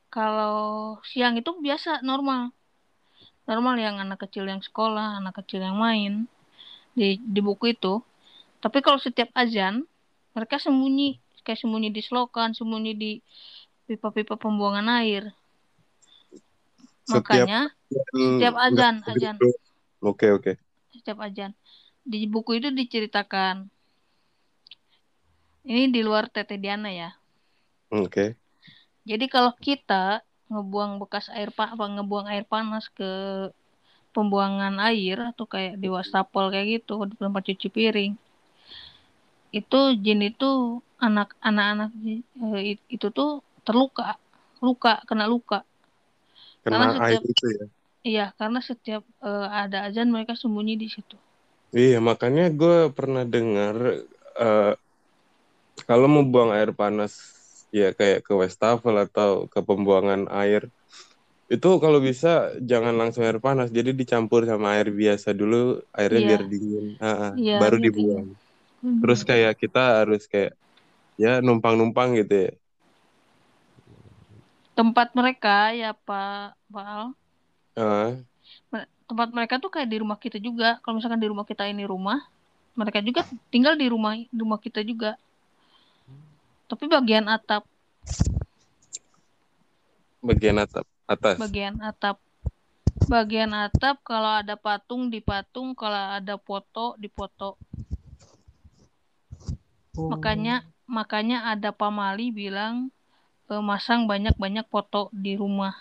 [0.09, 0.57] kalau
[1.05, 2.58] siang itu biasa normal.
[3.49, 6.29] Normal yang anak kecil yang sekolah, anak kecil yang main
[6.93, 8.05] di di buku itu.
[8.61, 9.89] Tapi kalau setiap azan
[10.37, 13.13] mereka sembunyi kayak sembunyi di selokan, sembunyi di
[13.89, 15.33] pipa-pipa pembuangan air.
[17.09, 17.73] Setiap Makanya
[18.13, 19.37] setiap azan, azan.
[20.05, 20.53] Oke oke.
[20.93, 21.57] setiap azan
[22.05, 23.69] di buku itu diceritakan.
[25.69, 27.13] Ini di luar Tete Diana ya.
[27.93, 28.37] Oke.
[29.09, 33.09] Jadi kalau kita ngebuang bekas air pa apa ngebuang air panas ke
[34.15, 38.13] pembuangan air atau kayak di wastafel kayak gitu di tempat cuci piring.
[39.53, 41.91] Itu jin itu anak anak-anak
[42.59, 44.17] eh, itu tuh terluka
[44.65, 45.63] luka kena luka.
[46.65, 47.65] Kena Karena air setiap- itu ya.
[48.05, 51.17] iya karena setiap eh, ada azan mereka sembunyi di situ.
[51.69, 53.77] Iya, makanya gue pernah dengar
[54.41, 54.73] eh,
[55.89, 57.13] kalau mau buang air panas
[57.79, 60.63] ya kayak ke wastafel atau ke pembuangan air
[61.53, 62.29] itu kalau bisa
[62.71, 65.57] jangan langsung air panas, jadi dicampur sama air biasa dulu,
[65.99, 66.29] airnya Iya.
[66.29, 68.27] biar dingin, Ah, ah, Iya, baru biar dibuang.
[68.83, 68.99] Hmm.
[69.01, 70.53] Terus kayak kita harus kayak
[71.23, 72.51] ya numpang-numpang gitu ya.
[74.77, 75.49] tempat mereka
[75.81, 77.05] ya Pak Pak Al
[77.77, 78.19] Ah,
[79.09, 82.19] tempat mereka tuh kayak di rumah kita juga kalau misalkan di rumah kita ini rumah
[82.81, 83.21] mereka juga
[83.53, 85.17] tinggal di rumah di rumah kita juga
[86.69, 87.65] tapi bagian atap.
[90.23, 91.39] Bagian atap atas.
[91.41, 92.17] bagian atap.
[93.09, 97.57] Bagian atap kalau ada patung di patung kalau ada foto di foto
[100.13, 100.57] makanya
[100.89, 102.75] makanya ada pamali bilang
[103.53, 105.75] eh, masang banyak-banyak foto di rumah.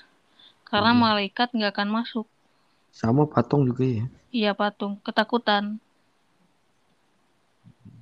[0.69, 1.01] Karena Hmm.
[1.05, 2.27] malaikat nggak akan masuk.
[2.91, 4.05] Sama patung juga ya.
[4.39, 4.93] iya patung.
[5.05, 5.63] Ketakutan.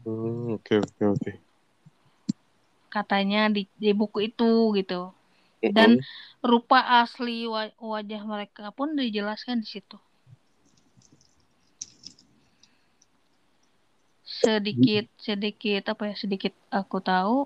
[0.06, 1.32] Hmm, oke oke oke.
[2.96, 5.12] Katanya di, di buku itu gitu
[5.76, 6.00] dan
[6.40, 9.98] rupa asli wa- wajah mereka pun dijelaskan di situ.
[14.26, 17.46] Sedikit sedikit apa ya sedikit aku tahu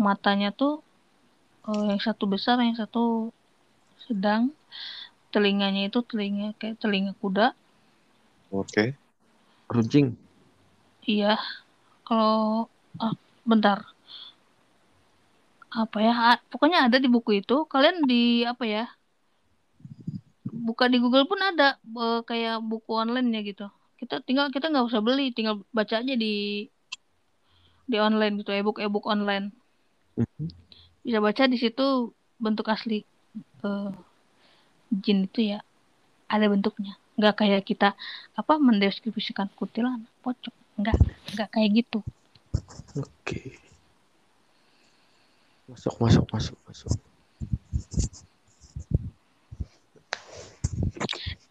[0.00, 0.80] matanya tuh
[1.68, 3.28] eh, yang satu besar yang satu
[4.08, 4.52] sedang
[5.32, 7.56] telinganya itu telinga kayak telinga kuda
[8.52, 8.92] Oke.
[9.72, 10.12] Runcing.
[11.08, 11.40] iya
[12.04, 12.68] kalau
[13.00, 13.16] ah,
[13.48, 13.91] bentar
[15.72, 16.12] apa ya?
[16.52, 17.64] Pokoknya ada di buku itu.
[17.64, 18.84] Kalian di apa ya?
[20.52, 23.66] Buka di Google pun ada eh, kayak buku online ya gitu.
[23.96, 26.68] Kita tinggal kita nggak usah beli tinggal baca aja di
[27.88, 29.50] di online gitu ebook ebook online.
[30.12, 30.52] Mhm.
[31.02, 33.02] bisa baca di situ bentuk asli
[33.64, 33.90] eh,
[34.92, 35.64] jin itu ya.
[36.28, 37.00] Ada bentuknya.
[37.16, 37.96] Nggak kayak kita
[38.36, 40.54] apa mendeskripsikan kuntilanak pocong.
[40.76, 40.96] Nggak
[41.32, 42.04] nggak kayak gitu.
[42.92, 43.61] Oke.
[45.72, 46.92] Masuk, masuk, masuk, masuk.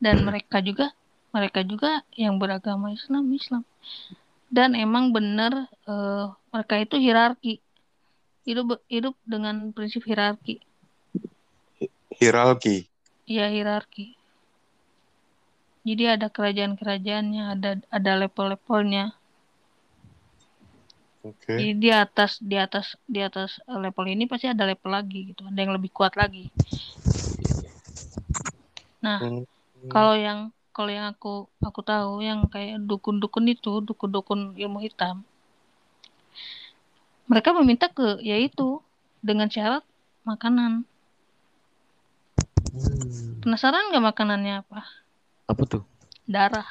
[0.02, 0.90] dan mereka juga
[1.32, 3.64] mereka juga yang beragama Islam Islam.
[4.52, 7.62] Dan emang bener eh, mereka itu hierarki.
[8.44, 10.60] Hidup hidup dengan prinsip hierarki.
[12.12, 12.90] Hierarki.
[13.30, 14.18] ya hierarki.
[15.88, 19.16] Jadi ada kerajaan-kerajaannya ada ada level-levelnya
[21.22, 21.54] Oke.
[21.54, 25.60] jadi di atas di atas di atas level ini pasti ada level lagi gitu ada
[25.62, 26.50] yang lebih kuat lagi
[29.02, 29.46] nah Hmm.
[29.90, 30.40] kalau yang
[30.72, 35.26] kalau yang aku aku tahu yang kayak dukun-dukun itu dukun-dukun ilmu hitam
[37.26, 38.78] mereka meminta ke yaitu
[39.22, 39.82] dengan syarat
[40.22, 40.86] makanan
[42.72, 43.42] Hmm.
[43.42, 44.86] penasaran nggak makanannya apa
[45.50, 45.84] Apa tuh?
[46.24, 46.66] darah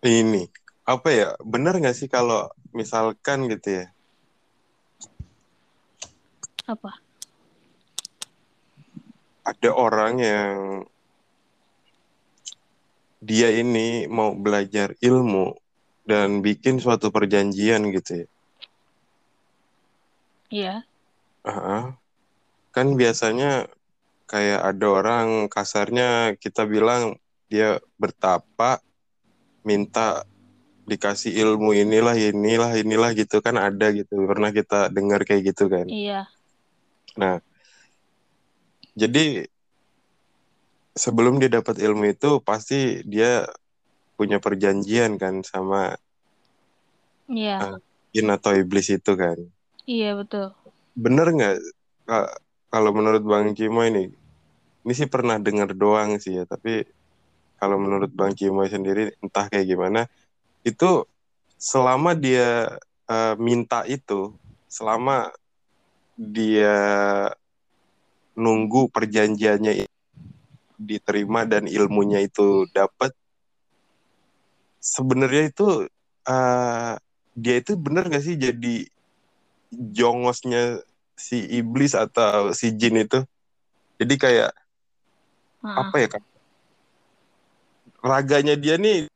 [0.00, 0.46] Ini
[0.86, 1.28] apa ya?
[1.52, 2.40] Bener nggak sih kalau
[2.78, 3.86] misalkan gitu ya?
[6.66, 6.90] apa
[9.46, 10.54] Ada orang yang
[13.22, 15.54] dia ini mau belajar ilmu
[16.06, 18.26] dan bikin suatu perjanjian gitu ya.
[20.50, 20.74] iya
[21.46, 21.94] Ah,
[22.74, 23.70] Kan biasanya
[24.30, 27.16] kayak ada orang kasarnya kita bilang
[27.48, 28.82] dia bertapa
[29.62, 30.26] minta
[30.86, 35.86] dikasih ilmu inilah inilah inilah gitu kan ada gitu pernah kita dengar kayak gitu kan
[35.90, 36.30] Iya.
[37.18, 37.42] nah
[38.94, 39.50] jadi
[40.96, 43.44] sebelum dia dapat ilmu itu pasti dia
[44.16, 45.98] punya perjanjian kan sama
[47.26, 47.74] Iya.
[47.74, 47.78] Ah.
[48.14, 49.36] jin atau iblis itu kan
[49.84, 50.54] Iya betul.
[50.96, 51.54] bener nggak
[52.70, 54.08] kalau menurut Bang Cimo ini
[54.86, 56.86] ini sih pernah dengar doang sih ya tapi
[57.58, 60.06] kalau menurut Bang Cimo sendiri entah kayak gimana
[60.66, 61.06] itu
[61.54, 62.74] selama dia
[63.06, 64.34] eh, minta itu
[64.66, 65.30] selama
[66.18, 66.74] dia
[68.34, 69.86] nunggu perjanjiannya
[70.76, 73.14] diterima dan ilmunya itu dapat
[74.82, 75.68] sebenarnya itu
[76.26, 76.92] eh,
[77.38, 78.90] dia itu bener gak sih jadi
[79.70, 80.82] jongosnya
[81.16, 83.22] si iblis atau si jin itu?
[83.96, 84.50] Jadi kayak
[85.64, 86.22] Ah, apa ya kak?
[88.04, 89.08] Raganya dia nih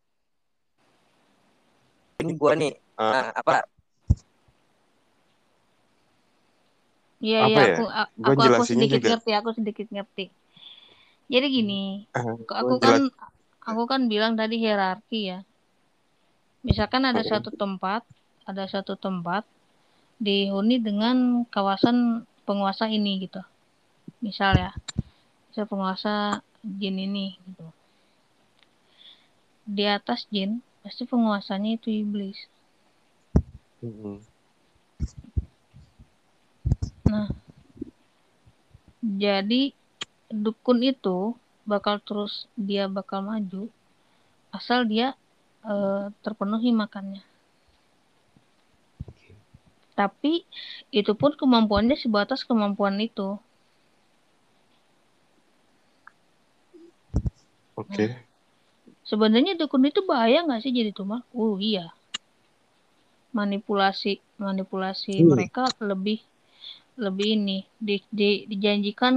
[2.21, 3.65] Ini gua nih, ah, apa?
[7.21, 7.77] Iya iya ya?
[7.77, 9.09] aku aku aku jelasinnya sedikit juga.
[9.13, 10.25] ngerti aku sedikit ngerti.
[11.31, 11.83] Jadi gini,
[12.17, 12.97] eh, aku kan
[13.61, 15.39] aku kan bilang tadi hierarki ya.
[16.65, 18.05] Misalkan ada satu tempat,
[18.45, 19.45] ada satu tempat
[20.21, 23.41] dihuni dengan kawasan penguasa ini gitu.
[24.25, 24.73] Misal ya,
[25.49, 27.69] misal penguasa jin ini gitu.
[29.65, 32.39] Di atas jin pasti penguasanya itu iblis.
[33.85, 34.21] Mm-mm.
[37.09, 37.29] Nah,
[39.03, 39.73] jadi
[40.31, 41.35] dukun itu
[41.67, 43.69] bakal terus dia bakal maju
[44.55, 45.15] asal dia
[45.65, 47.23] eh, terpenuhi makannya.
[49.99, 50.49] Tapi
[50.89, 53.37] itu pun kemampuannya sebatas kemampuan itu.
[57.81, 58.30] oke
[59.11, 61.21] Sebenarnya dukun itu bahaya nggak sih jadi tumal?
[61.35, 61.87] Oh iya.
[63.39, 64.13] Manipulasi
[64.45, 65.31] manipulasi Hmm.
[65.33, 66.19] mereka lebih
[67.05, 69.15] lebih ini di, di- dijanjikan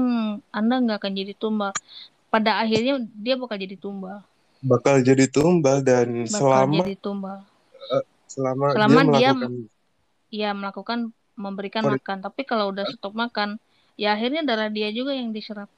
[0.59, 1.71] Anda nggak akan jadi tumbal.
[2.33, 2.93] Pada akhirnya
[3.25, 4.17] dia bakal jadi tumbal.
[4.71, 7.39] bakal jadi tumbal dan Bakal selama jadi tumbal.
[8.33, 9.51] selama, Selama dia dia melakukan
[10.33, 10.99] Ya melakukan
[11.37, 12.01] memberikan Sorry.
[12.01, 12.17] makan.
[12.25, 13.61] Tapi kalau udah stop makan,
[14.01, 15.69] ya akhirnya darah dia juga yang diserap.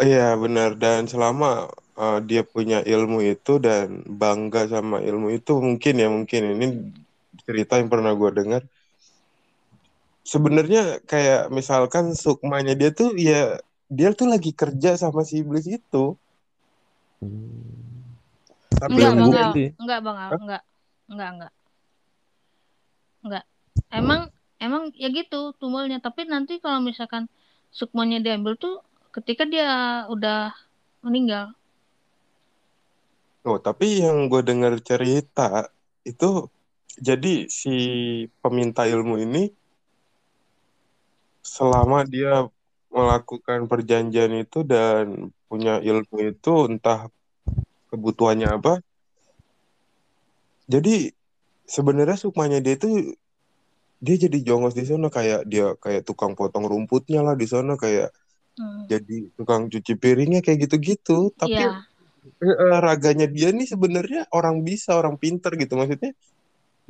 [0.00, 1.68] iya benar dan selama
[2.00, 6.66] uh, dia punya ilmu itu dan bangga sama ilmu itu mungkin ya mungkin ini
[7.44, 8.62] cerita yang pernah gue dengar
[10.24, 13.60] sebenarnya kayak misalkan sukmanya dia tuh ya
[13.92, 16.16] dia tuh lagi kerja sama si iblis itu
[18.80, 19.64] tapi Enggak, enggak, Bukti.
[19.76, 20.30] enggak, Bang, Al.
[20.40, 20.62] enggak,
[21.12, 21.52] enggak, enggak,
[23.20, 23.44] enggak.
[23.92, 24.20] Emang,
[24.56, 26.00] emang ya gitu tumbalnya.
[26.00, 27.28] Tapi nanti kalau misalkan
[27.68, 28.80] sukmanya diambil tuh
[29.12, 29.68] ketika dia
[30.08, 30.56] udah
[31.04, 31.52] meninggal.
[33.40, 35.72] Oh, tapi yang gue dengar cerita
[36.04, 36.44] itu
[37.00, 37.72] jadi si
[38.44, 39.48] peminta ilmu ini
[41.40, 42.44] selama dia
[42.92, 47.08] melakukan perjanjian itu dan punya ilmu itu entah
[47.88, 48.84] kebutuhannya apa.
[50.68, 51.10] Jadi
[51.64, 53.16] sebenarnya sukmanya dia itu
[54.00, 58.12] dia jadi jongos di sana kayak dia kayak tukang potong rumputnya lah di sana kayak
[58.60, 58.84] Hmm.
[58.92, 61.32] jadi tukang cuci piringnya kayak gitu-gitu.
[61.32, 61.72] Tapi eh,
[62.80, 65.74] raganya dia nih sebenarnya orang bisa, orang pinter gitu.
[65.74, 66.12] Maksudnya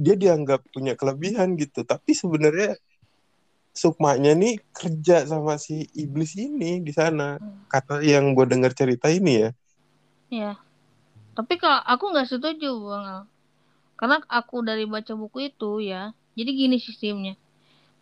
[0.01, 1.85] dia dianggap punya kelebihan gitu.
[1.85, 2.77] Tapi sebenarnya
[3.71, 7.41] sukmanya nih kerja sama si iblis ini di sana.
[7.71, 9.51] Kata yang gue dengar cerita ini ya.
[10.31, 10.53] iya.
[11.35, 13.23] Tapi kalau aku nggak setuju, Bang Al.
[13.97, 17.37] Karena aku dari baca buku itu ya, jadi gini sistemnya.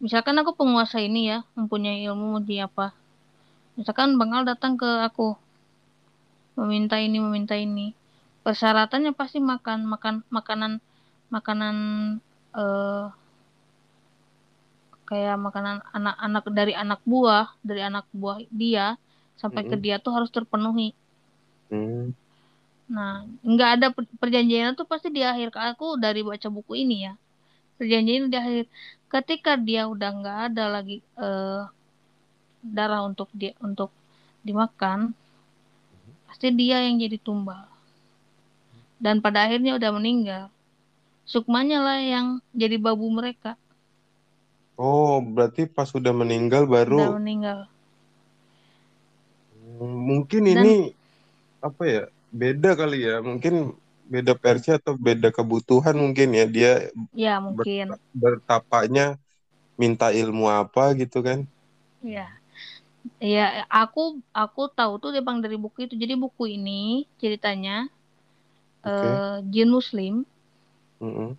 [0.02, 2.94] Misalkan aku penguasa ini ya, mempunyai ilmu di apa.
[3.78, 5.38] Misalkan Bang Al datang ke aku,
[6.58, 7.86] meminta ini, meminta ini.
[8.44, 10.72] Persyaratannya pasti makan, makan makanan,
[11.34, 11.76] makanan
[12.60, 13.06] eh
[15.08, 18.86] kayak makanan anak-anak dari anak buah, dari anak buah dia
[19.40, 19.82] sampai ke Mm-mm.
[19.84, 20.88] dia tuh harus terpenuhi.
[21.70, 22.10] Hmm.
[22.94, 23.12] Nah,
[23.52, 27.12] nggak ada per- perjanjian itu pasti di akhir ke aku dari baca buku ini ya.
[27.78, 28.64] Perjanjian di akhir
[29.14, 31.60] ketika dia udah nggak ada lagi eh,
[32.76, 33.90] darah untuk dia untuk
[34.46, 35.14] dimakan,
[36.28, 37.64] pasti dia yang jadi tumbal.
[38.98, 40.44] Dan pada akhirnya udah meninggal.
[41.28, 42.26] Sukmanya lah yang
[42.56, 43.54] jadi babu mereka.
[44.78, 47.58] Oh, berarti pas sudah meninggal Udah baru meninggal.
[49.78, 50.74] Hmm, mungkin Dan- ini
[51.62, 52.02] apa ya?
[52.32, 53.20] Beda kali ya.
[53.24, 53.74] Mungkin
[54.08, 56.44] beda versi atau beda kebutuhan mungkin ya.
[56.48, 56.72] Dia
[57.12, 57.96] Ya mungkin.
[58.14, 59.16] bertapaknya
[59.78, 61.46] minta ilmu apa gitu kan.
[62.02, 62.37] Ya.
[63.34, 63.44] Ya,
[63.82, 64.00] aku
[64.42, 65.94] aku tahu tuh bang dari buku itu.
[66.02, 67.74] Jadi buku ini ceritanya
[68.88, 70.14] eh jin muslim
[71.00, 71.36] Mm-mm.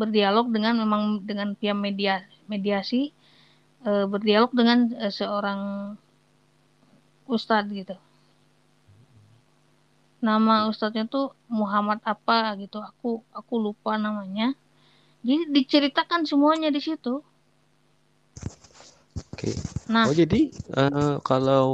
[0.00, 2.14] berdialog dengan memang dengan pihak media
[2.52, 3.00] mediasi
[3.88, 5.60] eh, berdialog dengan eh, seorang
[7.34, 7.94] ustadz gitu.
[10.28, 11.26] Nama ustadznya tuh
[11.60, 12.78] Muhammad apa gitu.
[12.90, 14.46] Aku aku lupa namanya.
[15.26, 17.14] Jadi diceritakan semuanya di situ
[19.20, 19.50] Oke.
[19.88, 20.36] nah Oh jadi
[20.80, 21.64] eh, kalau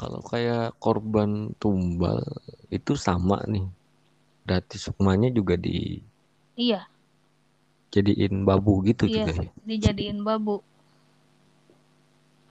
[0.00, 2.18] kalau kayak korban tumbal
[2.76, 3.64] itu sama nih.
[4.46, 6.04] Berarti sukmanya juga dijadiin
[6.56, 6.88] iya
[8.48, 9.48] babu gitu iya juga ya.
[9.68, 10.54] dijadiin babu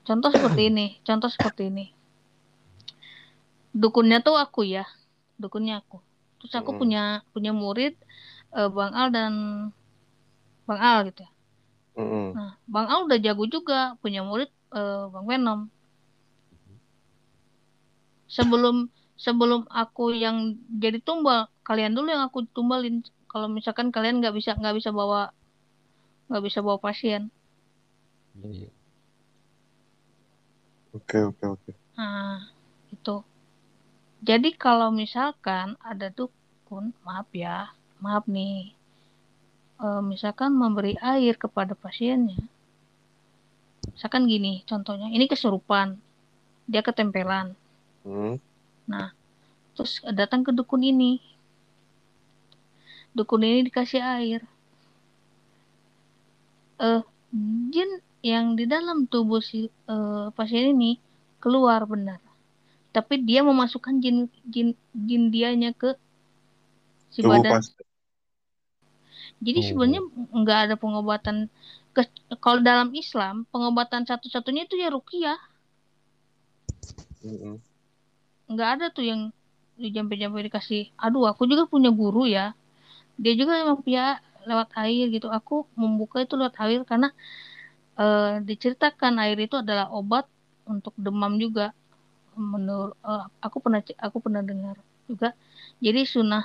[0.06, 1.84] contoh seperti ini contoh seperti ini
[3.82, 4.84] dukunnya tuh aku ya
[5.42, 5.96] dukunnya aku
[6.38, 6.80] terus aku Mm-mm.
[6.80, 7.00] punya
[7.32, 7.92] punya murid
[8.58, 9.32] eh, Bang Al dan
[10.66, 11.30] Bang Al gitu ya
[12.34, 15.60] Nah Bang Al udah jago juga punya murid eh, Bang Venom.
[18.36, 18.76] Sebelum
[19.24, 20.36] sebelum aku yang
[20.82, 22.96] jadi tumbal kalian dulu yang aku tumbalin.
[23.30, 25.20] Kalau misalkan kalian nggak bisa nggak bisa bawa
[26.28, 27.22] nggak bisa bawa pasien.
[28.36, 28.68] Iya, iya.
[30.92, 31.72] Oke oke oke.
[31.96, 32.38] nah
[32.94, 33.16] itu
[34.28, 37.72] jadi kalau misalkan ada dukun maaf ya
[38.04, 38.75] maaf nih
[39.84, 42.40] eh, misalkan memberi air kepada pasiennya
[43.94, 45.96] misalkan gini contohnya ini kesurupan
[46.70, 47.54] dia ketempelan
[48.06, 48.38] Hmm.
[48.86, 49.10] Nah,
[49.74, 51.18] terus datang ke dukun ini.
[53.16, 54.40] Dukun ini dikasih air.
[56.78, 57.02] Eh,
[57.72, 57.90] jin
[58.22, 61.02] yang di dalam tubuh si eh, pasien ini
[61.42, 62.20] keluar benar.
[62.94, 65.98] Tapi dia memasukkan jin jin jin dianya ke
[67.14, 67.50] si Tubuh badan.
[67.50, 67.66] pas.
[69.42, 69.66] Jadi Oh.
[69.68, 71.36] sebenarnya nggak ada pengobatan
[71.96, 72.02] ke,
[72.44, 74.76] kalau dalam Islam pengobatan satu-satunya itu
[75.20, 75.36] ya.
[77.24, 77.60] Mm-mm.
[78.52, 79.20] nggak ada tuh yang
[79.76, 82.54] jampe-jampe dikasih aduh aku juga punya guru ya
[83.18, 87.08] dia juga emang punya lewat air gitu aku membuka itu lewat air karena
[87.98, 90.24] eh, diceritakan air itu adalah obat
[90.66, 91.74] untuk demam juga
[92.36, 94.76] menurut eh, aku pernah aku pernah dengar
[95.10, 95.34] juga
[95.82, 96.44] jadi sunnah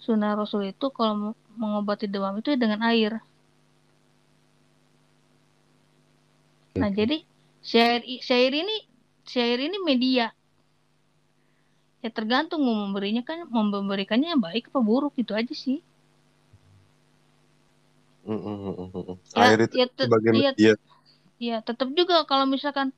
[0.00, 3.12] sunnah rasul itu kalau mengobati demam itu dengan air.
[6.80, 7.22] Nah jadi
[7.62, 8.76] syair syair ini
[9.24, 10.26] syair ini media.
[12.04, 15.80] Ya tergantung mau memberinya kan mau memberikannya yang baik apa buruk itu aja sih.
[18.24, 19.16] Mm-mm, mm-mm.
[19.36, 20.72] ya Air itu ya, te- sebagai ya, media.
[21.36, 22.88] ya tetap juga kalau misalkan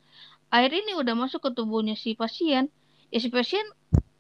[0.55, 2.71] air ini udah masuk ke tubuhnya si pasien
[3.11, 3.67] ya si pasien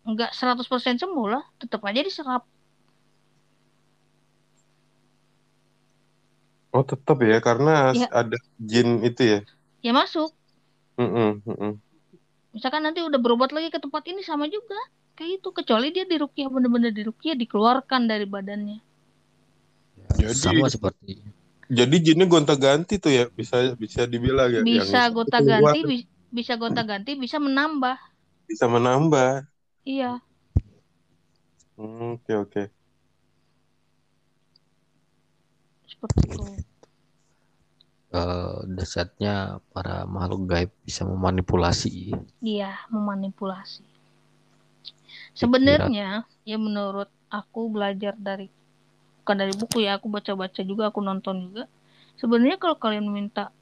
[0.06, 2.42] nggak 100% sembuh lah tetap aja diserap
[6.76, 8.36] Oh tetap ya karena ya ada
[8.70, 9.38] jin itu ya.
[9.82, 10.30] ya masuk
[10.98, 11.80] Mm-mm, mm-mm.
[12.54, 14.78] misalkan nanti udah berobat lagi ke tempat ini sama juga
[15.16, 18.78] kayak itu kecuali dia dirukyah bener-bener dirukyah dikeluarkan dari badannya
[20.20, 21.20] Ya, Jadi sama seperti
[21.78, 25.78] jadi jinnya gonta-ganti tuh ya bisa bisa dibilang ya yang bisa satu gonta keluar ganti
[25.88, 27.96] bi- bisa gonta ganti bisa menambah
[28.48, 29.46] bisa menambah.
[29.86, 30.20] iya
[31.76, 32.70] Hmm, Oke oke.
[35.96, 36.44] Seperti itu.
[38.16, 42.14] Eh, dasarnya para makhluk gaib bisa memanipulasi.
[42.38, 43.82] Iya memanipulasi.
[45.36, 48.46] Sebenarnya ya menurut aku belajar dari
[49.20, 51.64] bukan dari buku ya aku baca-baca juga aku nonton juga.
[52.16, 53.52] Sebenarnya kalau kalian minta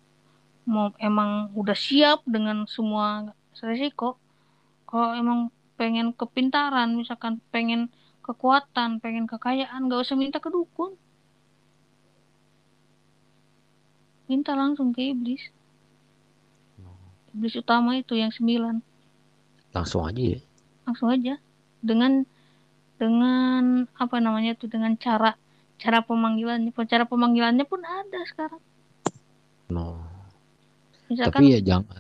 [0.68, 4.16] mau emang udah siap dengan semua resiko
[4.88, 5.40] kalau emang
[5.76, 7.92] pengen kepintaran misalkan pengen
[8.24, 10.96] kekuatan pengen kekayaan gak usah minta ke dukun
[14.28, 15.42] minta langsung ke iblis.
[17.34, 18.78] Iblis utama itu yang sembilan.
[19.74, 20.40] Langsung aja ya?
[20.86, 21.34] Langsung aja.
[21.82, 22.22] Dengan
[22.94, 25.34] dengan apa namanya tuh dengan cara
[25.82, 26.70] cara pemanggilannya.
[26.86, 28.62] Cara pemanggilannya pun ada sekarang.
[29.66, 29.98] No.
[31.04, 31.94] Misalkan tapi ya jangan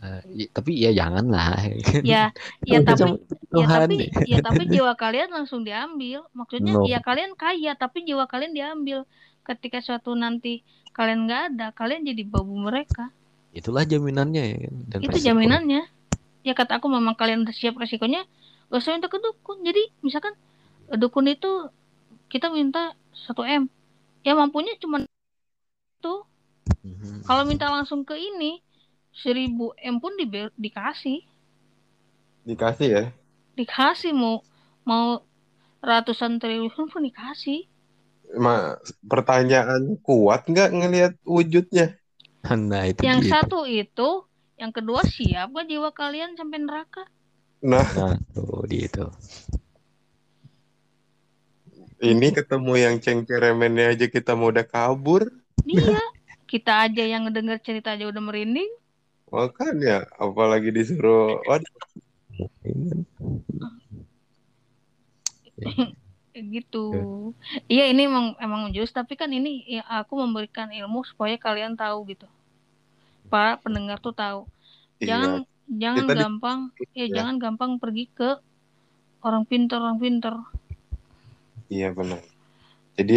[0.56, 1.60] tapi ya jangan lah
[2.00, 2.32] ya
[2.64, 3.20] ya tapi
[3.52, 3.94] ya tapi
[4.24, 6.24] ya tapi jiwa kalian langsung diambil.
[6.30, 6.86] Maksudnya No.
[6.86, 9.02] ya kalian kaya tapi jiwa kalian diambil
[9.44, 10.64] ketika suatu nanti
[10.96, 13.12] kalian nggak ada kalian jadi babu mereka.
[13.54, 14.74] Itulah jaminannya ya kan?
[14.90, 15.26] Dan itu resiko.
[15.30, 15.82] jaminannya.
[16.44, 18.26] Ya kata aku memang kalian udah siap resikonya
[18.68, 19.62] gak usah minta ke dukun.
[19.62, 20.34] Jadi misalkan
[20.90, 21.70] eh, dukun itu
[22.28, 23.64] kita minta 1 m.
[24.26, 26.14] Ya mampunya cuma itu.
[26.84, 27.24] Mhm.
[27.24, 28.60] kalau minta langsung ke ini
[29.12, 31.24] 1000 m pun dibe- dikasih.
[32.44, 33.04] Dikasih ya.
[33.54, 34.42] dikasih mau
[34.82, 35.22] mau
[35.80, 37.64] ratusan triliun pun dikasih
[38.34, 42.00] Ma, pertanyaan kuat nggak ngelihat wujudnya?
[42.70, 44.08] nah itu yang dia satu itu
[44.54, 47.02] yang kedua siap gak jiwa kalian sampai neraka
[47.64, 49.08] Nah, nah tuh dia itu
[52.04, 55.24] Ini ketemu yang cengkeremennya aja kita mau udah kabur.
[55.64, 55.96] Iya,
[56.44, 58.68] kita aja yang ngedenger cerita aja udah merinding.
[59.32, 61.72] Makanya, apalagi disuruh, waduh,
[66.54, 66.78] gitu.
[67.72, 68.62] Iya, ini emang emang
[68.98, 72.26] tapi kan ini ya, aku memberikan ilmu supaya kalian tahu gitu.
[73.32, 74.40] Para pendengar tuh tahu.
[75.00, 75.08] iya.
[75.08, 75.32] Jangan
[75.82, 76.60] jangan Kita di- gampang
[76.98, 77.16] ya, ya.
[77.16, 78.28] jangan gampang pergi ke
[79.26, 80.34] orang pinter orang pinter.
[81.74, 82.20] Iya benar.
[82.98, 83.14] Jadi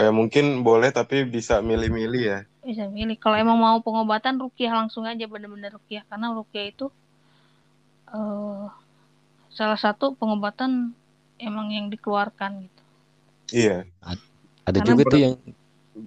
[0.00, 2.38] eh, mungkin boleh tapi bisa milih-milih ya.
[2.66, 3.16] Bisa milih.
[3.22, 6.86] Kalau emang mau pengobatan rukiah langsung aja bener-bener rukiah karena rukiah itu
[8.16, 8.64] eh
[9.58, 10.72] salah satu pengobatan
[11.42, 12.82] emang yang dikeluarkan gitu.
[13.52, 13.76] Iya.
[14.62, 15.34] Ada Karena juga tuh yang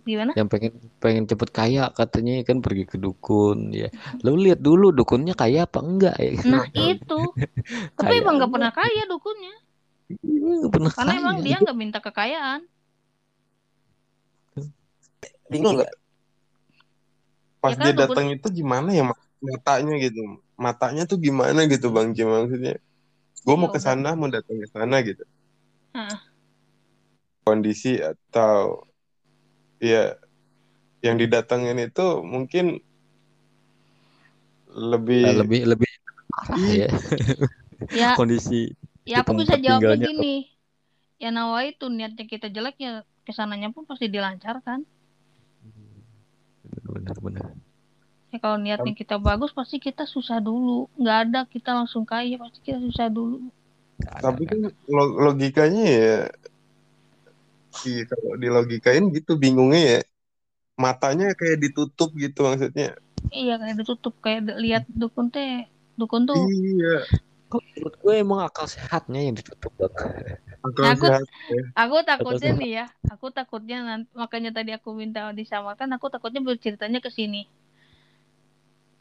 [0.02, 0.34] Gimana?
[0.34, 3.94] yang pengen pengen cepet kaya katanya kan pergi ke dukun ya.
[4.26, 6.32] Lalu lihat dulu dukunnya kaya apa enggak ya.
[6.42, 7.20] Nah itu.
[7.94, 8.50] Tapi Kaya emang nggak enggak.
[8.50, 9.56] pernah kaya dukunnya.
[10.26, 11.22] Iya, nggak pernah Karena kaya.
[11.22, 12.62] emang dia nggak minta kekayaan.
[15.46, 15.92] Bingung nggak?
[17.62, 20.22] Pas Ya kan, dia dukun- datang itu gimana ya mat- matanya gitu.
[20.56, 22.82] Matanya tuh gimana gitu Bang Jim maksudnya.
[23.46, 25.24] Gue mau ke sana, mau datang ke sana gitu.
[25.94, 26.18] Heeh.
[27.46, 28.90] Kondisi atau
[29.78, 30.18] ya
[31.06, 32.82] yang didatengin itu mungkin
[34.76, 35.90] lebih Nah, lebih lebih
[36.34, 36.90] parah ya
[37.94, 38.74] Ya, kondisi
[39.06, 40.50] ya aku bisa jawab tinggalnya begini.
[41.22, 42.94] Ya nawa itu niatnya kita jelek ya
[43.24, 44.84] ke sananya pun pasti dilancarkan.
[46.86, 47.65] benar benar.
[48.36, 50.92] Ya kalau niatnya kita bagus pasti kita susah dulu.
[51.00, 53.48] Nggak ada kita langsung kaya pasti kita susah dulu.
[54.20, 54.60] Tapi kan
[54.92, 56.16] lo- logikanya ya,
[57.88, 60.00] iya kalau dilogikain gitu bingungnya ya,
[60.76, 62.92] matanya kayak ditutup gitu maksudnya.
[63.32, 65.64] Iya kayak ditutup kayak lihat dukun teh
[65.96, 66.44] dukun tuh.
[66.44, 67.08] Iya,
[67.48, 70.12] Kok menurut gue emang akal sehatnya yang ditutup akal
[70.76, 71.24] Nah, aku- sehat.
[71.76, 72.60] Aku takutnya Betul.
[72.64, 77.48] nih ya, aku takutnya nanti makanya tadi aku minta disamakan, aku takutnya berceritanya ke sini.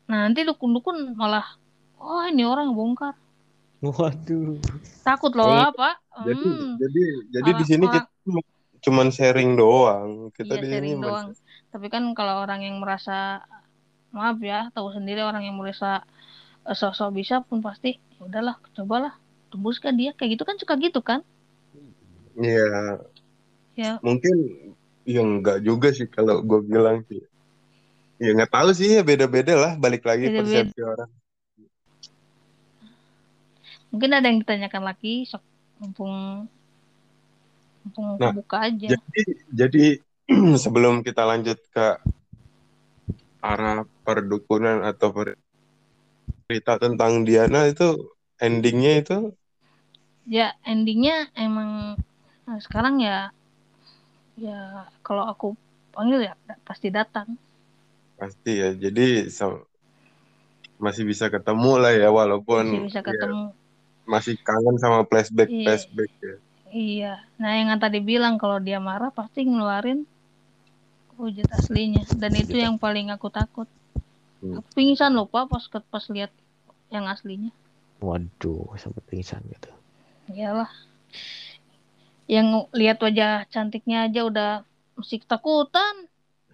[0.04, 1.56] Nah, nanti dukun-dukun malah,
[1.96, 3.16] oh ini orang bongkar.
[3.80, 4.60] Waduh.
[5.04, 5.94] Takut loh, Eh, Pak.
[6.24, 7.02] Jadi, Hmm, jadi,
[7.32, 8.40] jadi di sini orang- kita
[8.84, 10.28] cuman sharing doang.
[10.32, 11.26] Kita iya di sini sharing masih- doang.
[11.72, 13.44] Tapi kan kalau orang yang merasa,
[14.12, 16.04] maaf ya, tahu sendiri orang yang merasa
[16.64, 19.12] eh, sok-sok bisa pun pasti, ya udahlah, cobalah,
[19.52, 21.20] tembus kan dia, kayak gitu kan suka gitu kan?
[22.40, 22.96] Iya,
[23.74, 24.32] Ya, mungkin
[25.04, 27.20] ya enggak juga sih kalau gue bilang sih.
[28.22, 29.72] Ya nggak tahu sih ya beda-beda lah.
[29.78, 30.38] Balik lagi Beda-beda.
[30.38, 31.10] persepsi orang.
[33.94, 35.38] mungkin ada yang ditanyakan lagi, sok
[35.78, 36.14] mumpung
[37.86, 38.90] mumpung Nah, buka aja.
[38.90, 39.22] Jadi,
[39.54, 39.84] jadi
[40.64, 41.86] sebelum kita lanjut ke
[43.44, 45.38] arah perdukunan atau per-
[46.48, 48.08] cerita tentang Diana itu
[48.40, 49.16] endingnya itu
[50.28, 52.00] ya endingnya emang
[52.48, 53.28] nah, sekarang ya
[54.40, 55.52] ya kalau aku
[55.92, 56.34] panggil ya
[56.64, 57.36] pasti datang
[58.24, 58.68] pasti ya.
[58.84, 59.02] Jadi
[59.38, 59.64] so-
[60.84, 63.42] masih bisa ketemu lah ya walaupun masih bisa ya, ketemu
[64.12, 65.64] masih kangen sama flashback Iya.
[65.64, 66.34] flashback ya.
[66.74, 69.98] iya nah yang tadi bilang kalau dia marah pasti ngeluarin
[71.20, 73.68] wujud aslinya dan itu yang paling aku takut
[74.42, 74.58] Hmm.
[74.58, 76.30] aku pingsan loh pak pas pas lihat
[76.94, 77.50] yang aslinya
[78.06, 79.70] Waduh, sampai pingsan gitu.
[80.28, 80.70] iyalah
[82.34, 84.50] yang lihat wajah cantiknya aja udah
[84.96, 85.94] mesti ketakutan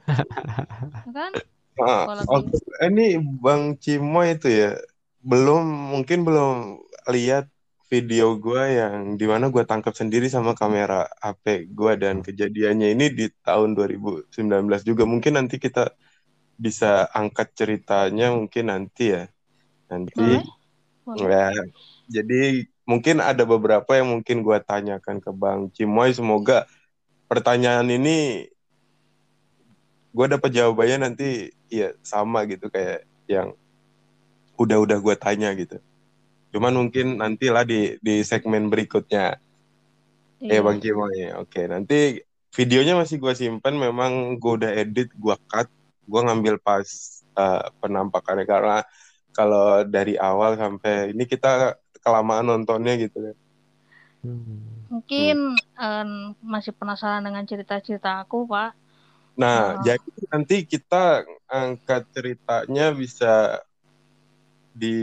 [1.04, 1.32] Ya kan
[1.78, 2.42] Ah, oh,
[2.82, 4.74] ini Bang Cimo itu ya
[5.20, 6.80] belum mungkin belum
[7.12, 7.46] lihat
[7.90, 13.06] video gua yang di mana gua tangkap sendiri sama kamera HP gua dan kejadiannya ini
[13.10, 14.30] di tahun 2019
[14.86, 15.02] juga.
[15.06, 15.94] Mungkin nanti kita
[16.60, 19.24] bisa angkat ceritanya mungkin nanti ya.
[19.90, 20.42] Nanti
[21.02, 21.26] boleh boleh.
[21.26, 21.50] ya
[22.10, 26.14] jadi mungkin ada beberapa yang mungkin gua tanyakan ke Bang Cimoy.
[26.14, 26.66] Semoga
[27.30, 28.49] pertanyaan ini
[30.11, 33.54] gue dapat jawabannya nanti ya sama gitu kayak yang
[34.58, 35.78] udah-udah gue tanya gitu.
[36.50, 39.38] Cuman mungkin nantilah di di segmen berikutnya.
[40.42, 40.61] Iya.
[40.61, 41.30] Ya Bang Cimoy.
[41.38, 45.70] Oke, nanti videonya masih gue simpan memang gue udah edit, gue cut,
[46.04, 46.86] gue ngambil pas
[47.38, 48.78] eh, penampakannya karena
[49.30, 53.36] kalau dari awal sampai ini kita kelamaan nontonnya gitu kan.
[54.20, 54.80] Hmm.
[54.90, 56.11] Mungkin em,
[56.42, 58.74] masih penasaran dengan cerita-cerita aku, Pak.
[59.38, 59.82] Nah, Oh.
[59.82, 63.62] jadi nanti kita angkat ceritanya bisa
[64.70, 64.98] di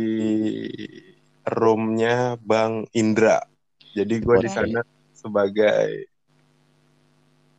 [1.44, 3.44] roomnya Bang Indra.
[3.96, 4.52] Jadi gue di Boleh.
[4.52, 4.82] sana
[5.16, 6.08] sebagai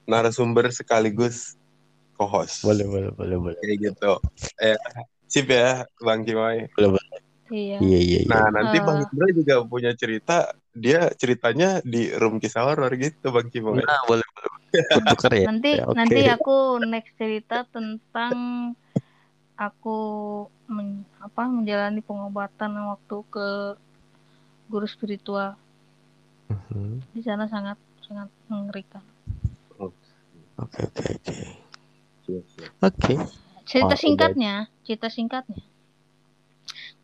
[0.08, 1.56] narasumber sekaligus
[2.16, 2.64] co-host.
[2.64, 3.58] Boleh, boleh, boleh, boleh.
[3.60, 4.12] Kayak gitu.
[4.58, 4.78] Eh,
[5.28, 6.64] sip ya, Bang Cimoy.
[7.49, 7.78] Iya.
[7.80, 8.28] Iya, iya, iya.
[8.28, 8.84] Nah, nanti Eh.
[8.84, 13.80] Bang Indra juga punya cerita dia ceritanya di room kisah horor gitu Bang Cimoy.
[13.80, 14.53] Nah, boleh boleh.
[14.68, 15.49] Ya.
[15.49, 15.96] Nanti Ya, oke.
[15.96, 18.36] nanti aku next cerita tentang
[19.57, 19.99] aku
[20.68, 23.49] men- apa menjalani pengobatan waktu ke
[24.68, 25.57] guru spiritual.
[26.53, 27.01] Mhm.
[27.16, 29.01] Di sana sangat sangat mengerikan.
[30.59, 31.36] Oke oke oke.
[32.82, 33.14] Oke.
[33.68, 35.61] Cerita Oh, singkatnya, cerita singkatnya.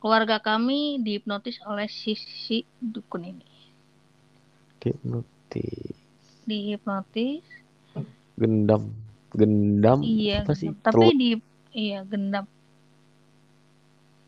[0.05, 3.48] Keluarga kami dihipnotis oleh si, si dukun ini.
[4.84, 5.96] Hipnotis.
[6.44, 7.40] Dihipnotis,
[8.36, 8.92] Gendam.
[9.32, 10.05] Gendam.
[10.05, 10.76] iya, Apa sih?
[10.84, 11.16] tapi Telur.
[11.16, 11.30] di
[11.72, 12.44] iya gendam.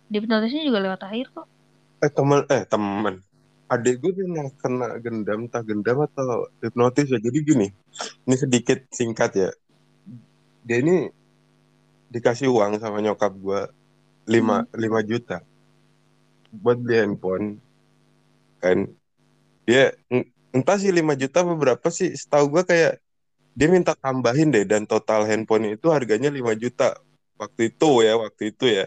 [0.08, 1.44] Dihipnotisnya juga lewat air kok.
[2.00, 3.20] Eh teman eh teman.
[3.68, 7.20] Adik gue pernah kena gendam, entah gendam atau hipnotis ya.
[7.20, 7.68] Jadi gini,
[8.24, 9.50] ini sedikit singkat ya.
[10.64, 11.12] Dia ini
[12.08, 13.60] dikasih uang sama nyokap gue
[14.24, 15.44] 5 5 juta
[16.62, 17.46] buat beli handphone
[18.62, 18.88] kan
[19.68, 22.92] dia en- entah sih 5 juta beberapa sih setahu gue kayak
[23.56, 26.96] dia minta tambahin deh dan total handphone itu harganya 5 juta
[27.36, 28.86] waktu itu ya waktu itu ya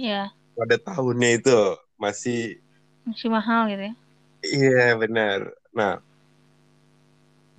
[0.00, 1.56] Iya, pada tahunnya itu
[2.00, 2.62] masih
[3.04, 3.94] masih mahal gitu ya.
[4.40, 5.38] Iya benar.
[5.76, 6.00] Nah,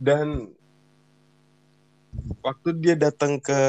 [0.01, 0.49] dan
[2.41, 3.61] waktu dia datang ke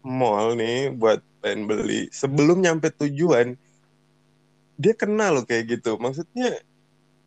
[0.00, 3.56] mall nih buat pengen beli, sebelum nyampe tujuan,
[4.80, 6.00] dia kena loh kayak gitu.
[6.00, 6.64] Maksudnya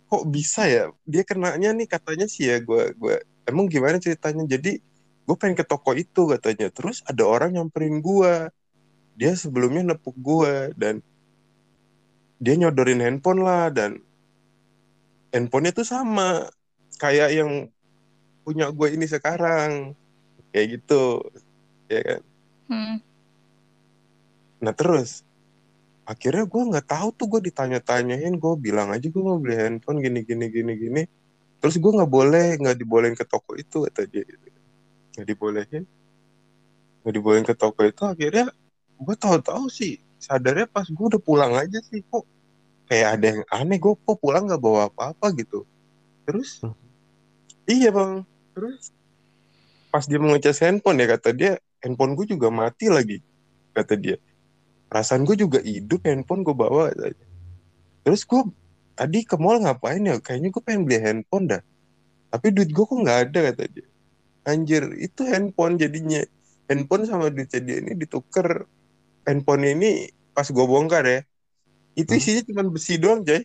[0.09, 0.89] kok bisa ya?
[1.05, 4.43] Dia kenanya nih katanya sih ya gue gue emang gimana ceritanya?
[4.49, 4.81] Jadi
[5.23, 6.73] gue pengen ke toko itu katanya.
[6.73, 8.49] Terus ada orang nyamperin gue.
[9.13, 11.05] Dia sebelumnya nepuk gue dan
[12.41, 14.01] dia nyodorin handphone lah dan
[15.31, 16.49] handphonenya tuh sama
[16.99, 17.51] kayak yang
[18.43, 19.95] punya gue ini sekarang
[20.51, 21.23] kayak gitu
[21.87, 22.21] ya kan
[22.63, 23.03] Hmm.
[24.63, 25.27] nah terus
[26.03, 30.27] akhirnya gue nggak tahu tuh gue ditanya-tanyain gue bilang aja gue mau beli handphone gini
[30.27, 31.03] gini gini gini.
[31.63, 34.27] Terus gue nggak boleh nggak dibolehin ke toko itu kata dia.
[35.15, 35.83] Nggak dibolehin.
[37.03, 38.51] Nggak dibolehin ke toko itu akhirnya
[38.99, 42.23] gue tahu-tahu sih sadarnya pas gue udah pulang aja sih kok
[42.87, 45.63] kayak ada yang aneh gue kok pulang nggak bawa apa-apa gitu.
[46.27, 46.59] Terus
[47.63, 48.27] iya bang.
[48.51, 48.91] Terus
[49.87, 53.21] pas dia mau ngecas handphone ya kata dia handphone gue juga mati lagi
[53.77, 54.17] kata dia
[54.93, 56.93] perasaan gue juga hidup handphone gue bawa
[58.05, 58.45] terus gue
[58.93, 60.21] tadi ke mall ngapain ya?
[60.21, 61.61] Kayaknya gue pengen beli handphone dah.
[62.29, 63.87] Tapi duit gue kok nggak ada kata dia.
[64.45, 66.21] Anjir itu handphone jadinya.
[66.69, 68.65] Handphone sama duitnya dia ini ditukar.
[69.25, 71.19] Handphone ini pas gue bongkar ya.
[71.93, 73.41] Itu isinya cuma besi doang coy.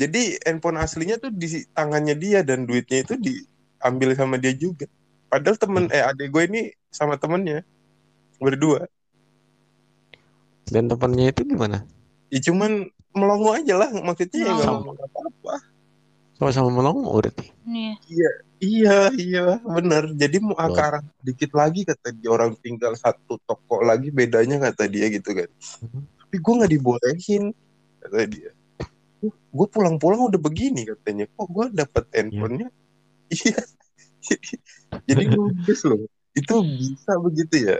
[0.00, 4.88] Jadi handphone aslinya tuh di tangannya dia dan duitnya itu diambil sama dia juga.
[5.30, 7.62] Padahal temen eh adik gue ini sama temennya
[8.40, 8.88] berdua
[10.70, 11.82] Dan temannya itu gimana?
[12.30, 15.54] ya cuman melongo aja lah maksudnya ya nggak ngomong apa-apa.
[16.38, 17.50] Sama-sama melongo berarti.
[17.66, 17.92] Iya.
[18.60, 23.82] iya iya bener jadi mau ke arah dikit lagi kata dia orang tinggal satu toko
[23.82, 25.50] lagi bedanya kata dia gitu kan.
[25.84, 26.02] Mhm.
[26.30, 27.44] tapi gue nggak dibolehin
[27.98, 28.50] kata dia.
[29.50, 31.26] Gue pulang-pulang udah begini katanya.
[31.34, 32.70] Kok gue dapet handphonenya?
[33.30, 33.62] Iya.
[34.26, 34.58] Jadi
[35.06, 36.02] jadi ludes loh.
[36.34, 37.78] Itu bisa begitu ya?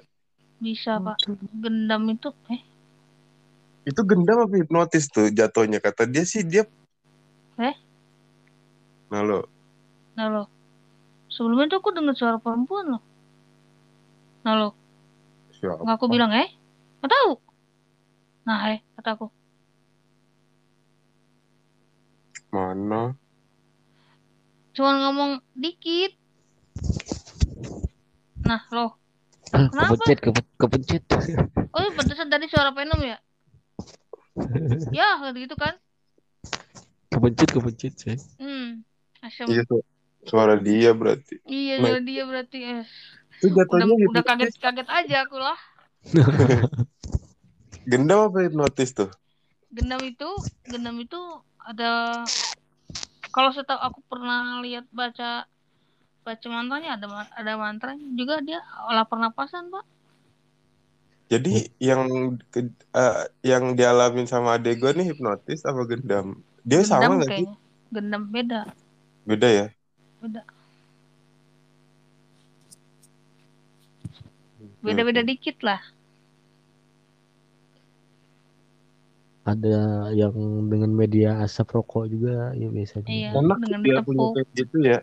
[0.62, 1.26] Bisa, Pak.
[1.58, 2.69] Gendam itu eh
[3.88, 6.64] itu gendam apa hipnotis tuh jatuhnya kata dia sih dia
[7.60, 7.76] Eh?
[9.12, 9.44] nah lo
[10.16, 10.44] nah lo.
[11.30, 13.02] Sebelumnya tuh aku dengar suara perempuan loh.
[14.44, 14.68] Nah lo,
[15.54, 16.50] siapa nggak aku bilang eh?
[17.00, 17.32] Nggak tahu.
[18.44, 19.30] Nah eh, kataku.
[22.50, 23.14] mana
[24.74, 26.12] Cuman ngomong dikit.
[28.44, 28.98] Nah lo,
[29.50, 29.94] Kenapa?
[29.96, 31.02] kepencet, kepe- kepencet.
[31.70, 33.16] oh iya, pantesan tadi suara Venom ya?
[34.98, 35.74] ya, gitu kan?
[37.10, 38.16] kepencet, kepencet, sih.
[38.38, 38.86] Hmm,
[39.20, 39.46] asem.
[39.50, 39.84] iya su-
[40.24, 41.90] suara dia berarti Iya, Nah.
[41.90, 42.58] suara dia berarti.
[42.62, 42.84] Eh.
[43.40, 45.58] itu Udah, jatuhnya udah hipnotis kaget-kaget aja aku lah.
[47.90, 49.10] gendam apa hipnotis tuh
[49.70, 50.28] Gendam itu,
[50.66, 51.20] gendam itu
[51.62, 52.24] ada
[53.30, 55.46] kalau setahu aku pernah lihat baca
[56.20, 58.60] baca mantranya ada ada mantra juga dia
[58.90, 59.84] olah pernapasan pak
[61.30, 62.02] jadi yang
[62.50, 66.42] ke- eh, yang dialamin sama adek gue nih hipnotis apa gendam?
[66.66, 67.46] Dia sama gendam nggak sih?
[67.94, 68.60] gendam beda.
[69.22, 69.66] Beda ya?
[70.18, 70.42] Beda.
[74.82, 75.80] Beda beda dikit lah.
[79.46, 80.34] Ada yang
[80.68, 83.06] dengan media asap rokok juga ya biasanya.
[83.08, 83.30] Iya.
[83.38, 84.32] enak dengan dia punya ditepuk.
[84.34, 84.98] kayak gitu ya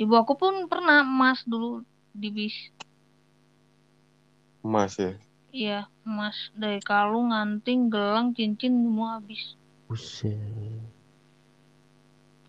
[0.00, 1.84] ibu aku pun pernah emas dulu
[2.16, 2.56] di bis.
[4.64, 5.12] Emas ya?
[5.52, 6.48] Iya emas.
[6.56, 9.54] Dari kalung anting gelang cincin semua habis.
[9.84, 10.40] Buset.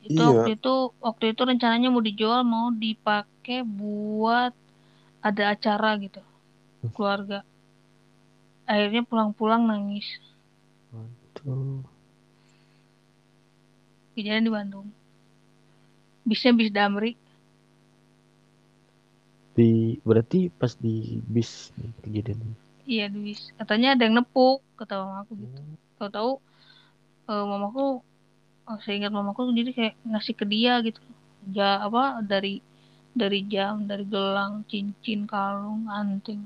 [0.02, 0.34] itu Iya.
[0.34, 4.50] waktu itu waktu itu rencananya mau dijual mau dipakai buat
[5.22, 6.24] ada acara gitu.
[6.98, 7.46] Keluarga.
[8.66, 10.08] Akhirnya pulang-pulang nangis.
[10.90, 11.86] Waduh.
[14.12, 14.88] kejadian di Bandung.
[16.26, 17.21] Bisnya bis Damri
[19.62, 19.72] Di
[20.10, 20.96] berarti pas di
[21.34, 22.54] bis nih kejadiannya.
[22.94, 25.60] iya di bis katanya ada yang nepuk kata mamaku gitu
[25.98, 26.32] tahu-tahu
[27.32, 27.82] eh, mamaku
[28.70, 31.02] oh, saya ingat mamaku jadi kayak ngasih ke dia gitu
[31.56, 32.54] ja apa dari
[33.22, 36.42] dari jam dari gelang cincin kalung anting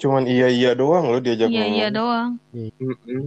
[0.00, 1.74] cuman iya iya doang loh diajak iya ngomong.
[1.76, 3.22] iya doang Mm-mm.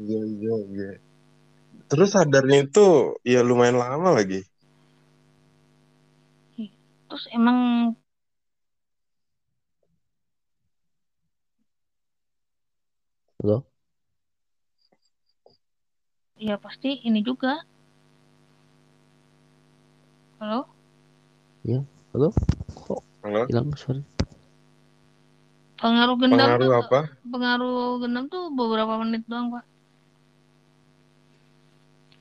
[0.00, 0.88] Iya iya iya.
[1.90, 2.80] Terus sadarnya itu
[3.32, 4.36] ya lumayan lama lagi.
[7.10, 7.58] Terus emang
[13.42, 13.66] Halo?
[16.38, 17.66] ya pasti ini juga
[20.38, 20.70] halo
[22.14, 22.28] Halo?
[22.86, 23.42] Kok Halo?
[23.50, 24.00] hilang suara?
[25.80, 27.00] pengaruh gendam Pengaruh tuh apa?
[27.26, 29.64] pengaruh gendam tuh beberapa menit doang pak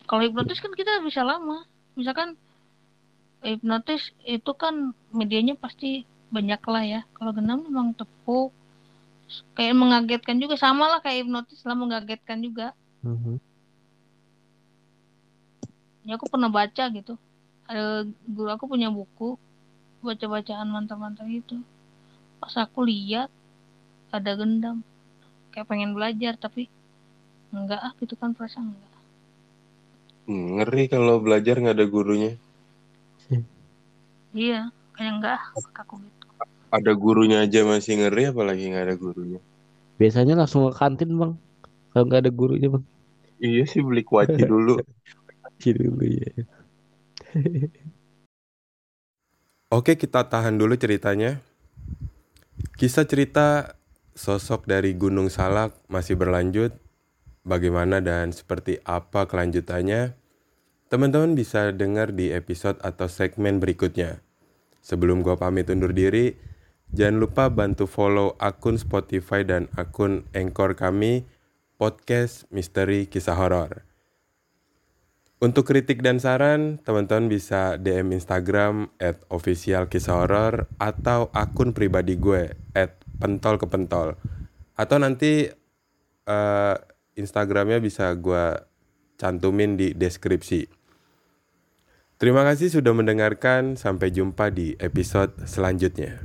[0.10, 2.34] kalau hipnotis kan kita bisa lama misalkan
[3.44, 7.02] hipnotis itu kan medianya pasti banyak lah ya.
[7.16, 8.54] Kalau gendam memang tepuk.
[9.54, 10.58] Kayak mengagetkan juga.
[10.58, 12.74] Sama lah kayak hipnotis lah mengagetkan juga.
[13.06, 13.40] Mhm.
[16.08, 17.14] ya aku pernah baca gitu.
[17.70, 19.38] Ada guru aku punya buku
[20.02, 21.62] baca bacaan mantra-mantra gitu.
[22.42, 23.30] Pas aku lihat
[24.10, 24.82] ada gendam.
[25.54, 26.66] Kayak pengen belajar tapi
[27.54, 28.90] enggak ah gitu kan perasaan enggak.
[30.30, 32.34] Ngeri kalau belajar nggak ada gurunya.
[34.34, 35.40] Iya kayak enggak
[35.74, 36.26] aku gitu
[36.70, 39.42] Ada gurunya aja masih ngeri, apalagi nggak ada gurunya.
[39.98, 41.34] Biasanya langsung ke kantin bang.
[41.90, 42.86] Kalau nggak ada gurunya bang.
[43.42, 44.78] Iya sih beli kuaci dulu.
[45.62, 46.30] Kiri dulu ya.
[49.70, 51.42] Oke, kita tahan dulu ceritanya.
[52.76, 53.78] Kisah cerita
[54.18, 56.76] sosok dari Gunung Salak masih berlanjut.
[57.48, 60.19] Bagaimana dan seperti apa kelanjutannya?
[60.90, 64.26] Teman-teman bisa dengar di episode atau segmen berikutnya.
[64.82, 66.34] Sebelum gua pamit undur diri,
[66.90, 71.30] jangan lupa bantu follow akun Spotify dan akun Anchor kami,
[71.78, 73.86] Podcast Misteri Kisah Horor.
[75.38, 82.20] Untuk kritik dan saran, teman-teman bisa DM Instagram at official kisah horor atau akun pribadi
[82.20, 84.18] gue at pentol ke pentol.
[84.74, 85.48] Atau nanti
[86.26, 86.76] eh,
[87.16, 88.58] Instagramnya bisa gue
[89.16, 90.79] cantumin di deskripsi.
[92.20, 96.20] Terima kasih sudah mendengarkan, sampai jumpa di episode selanjutnya.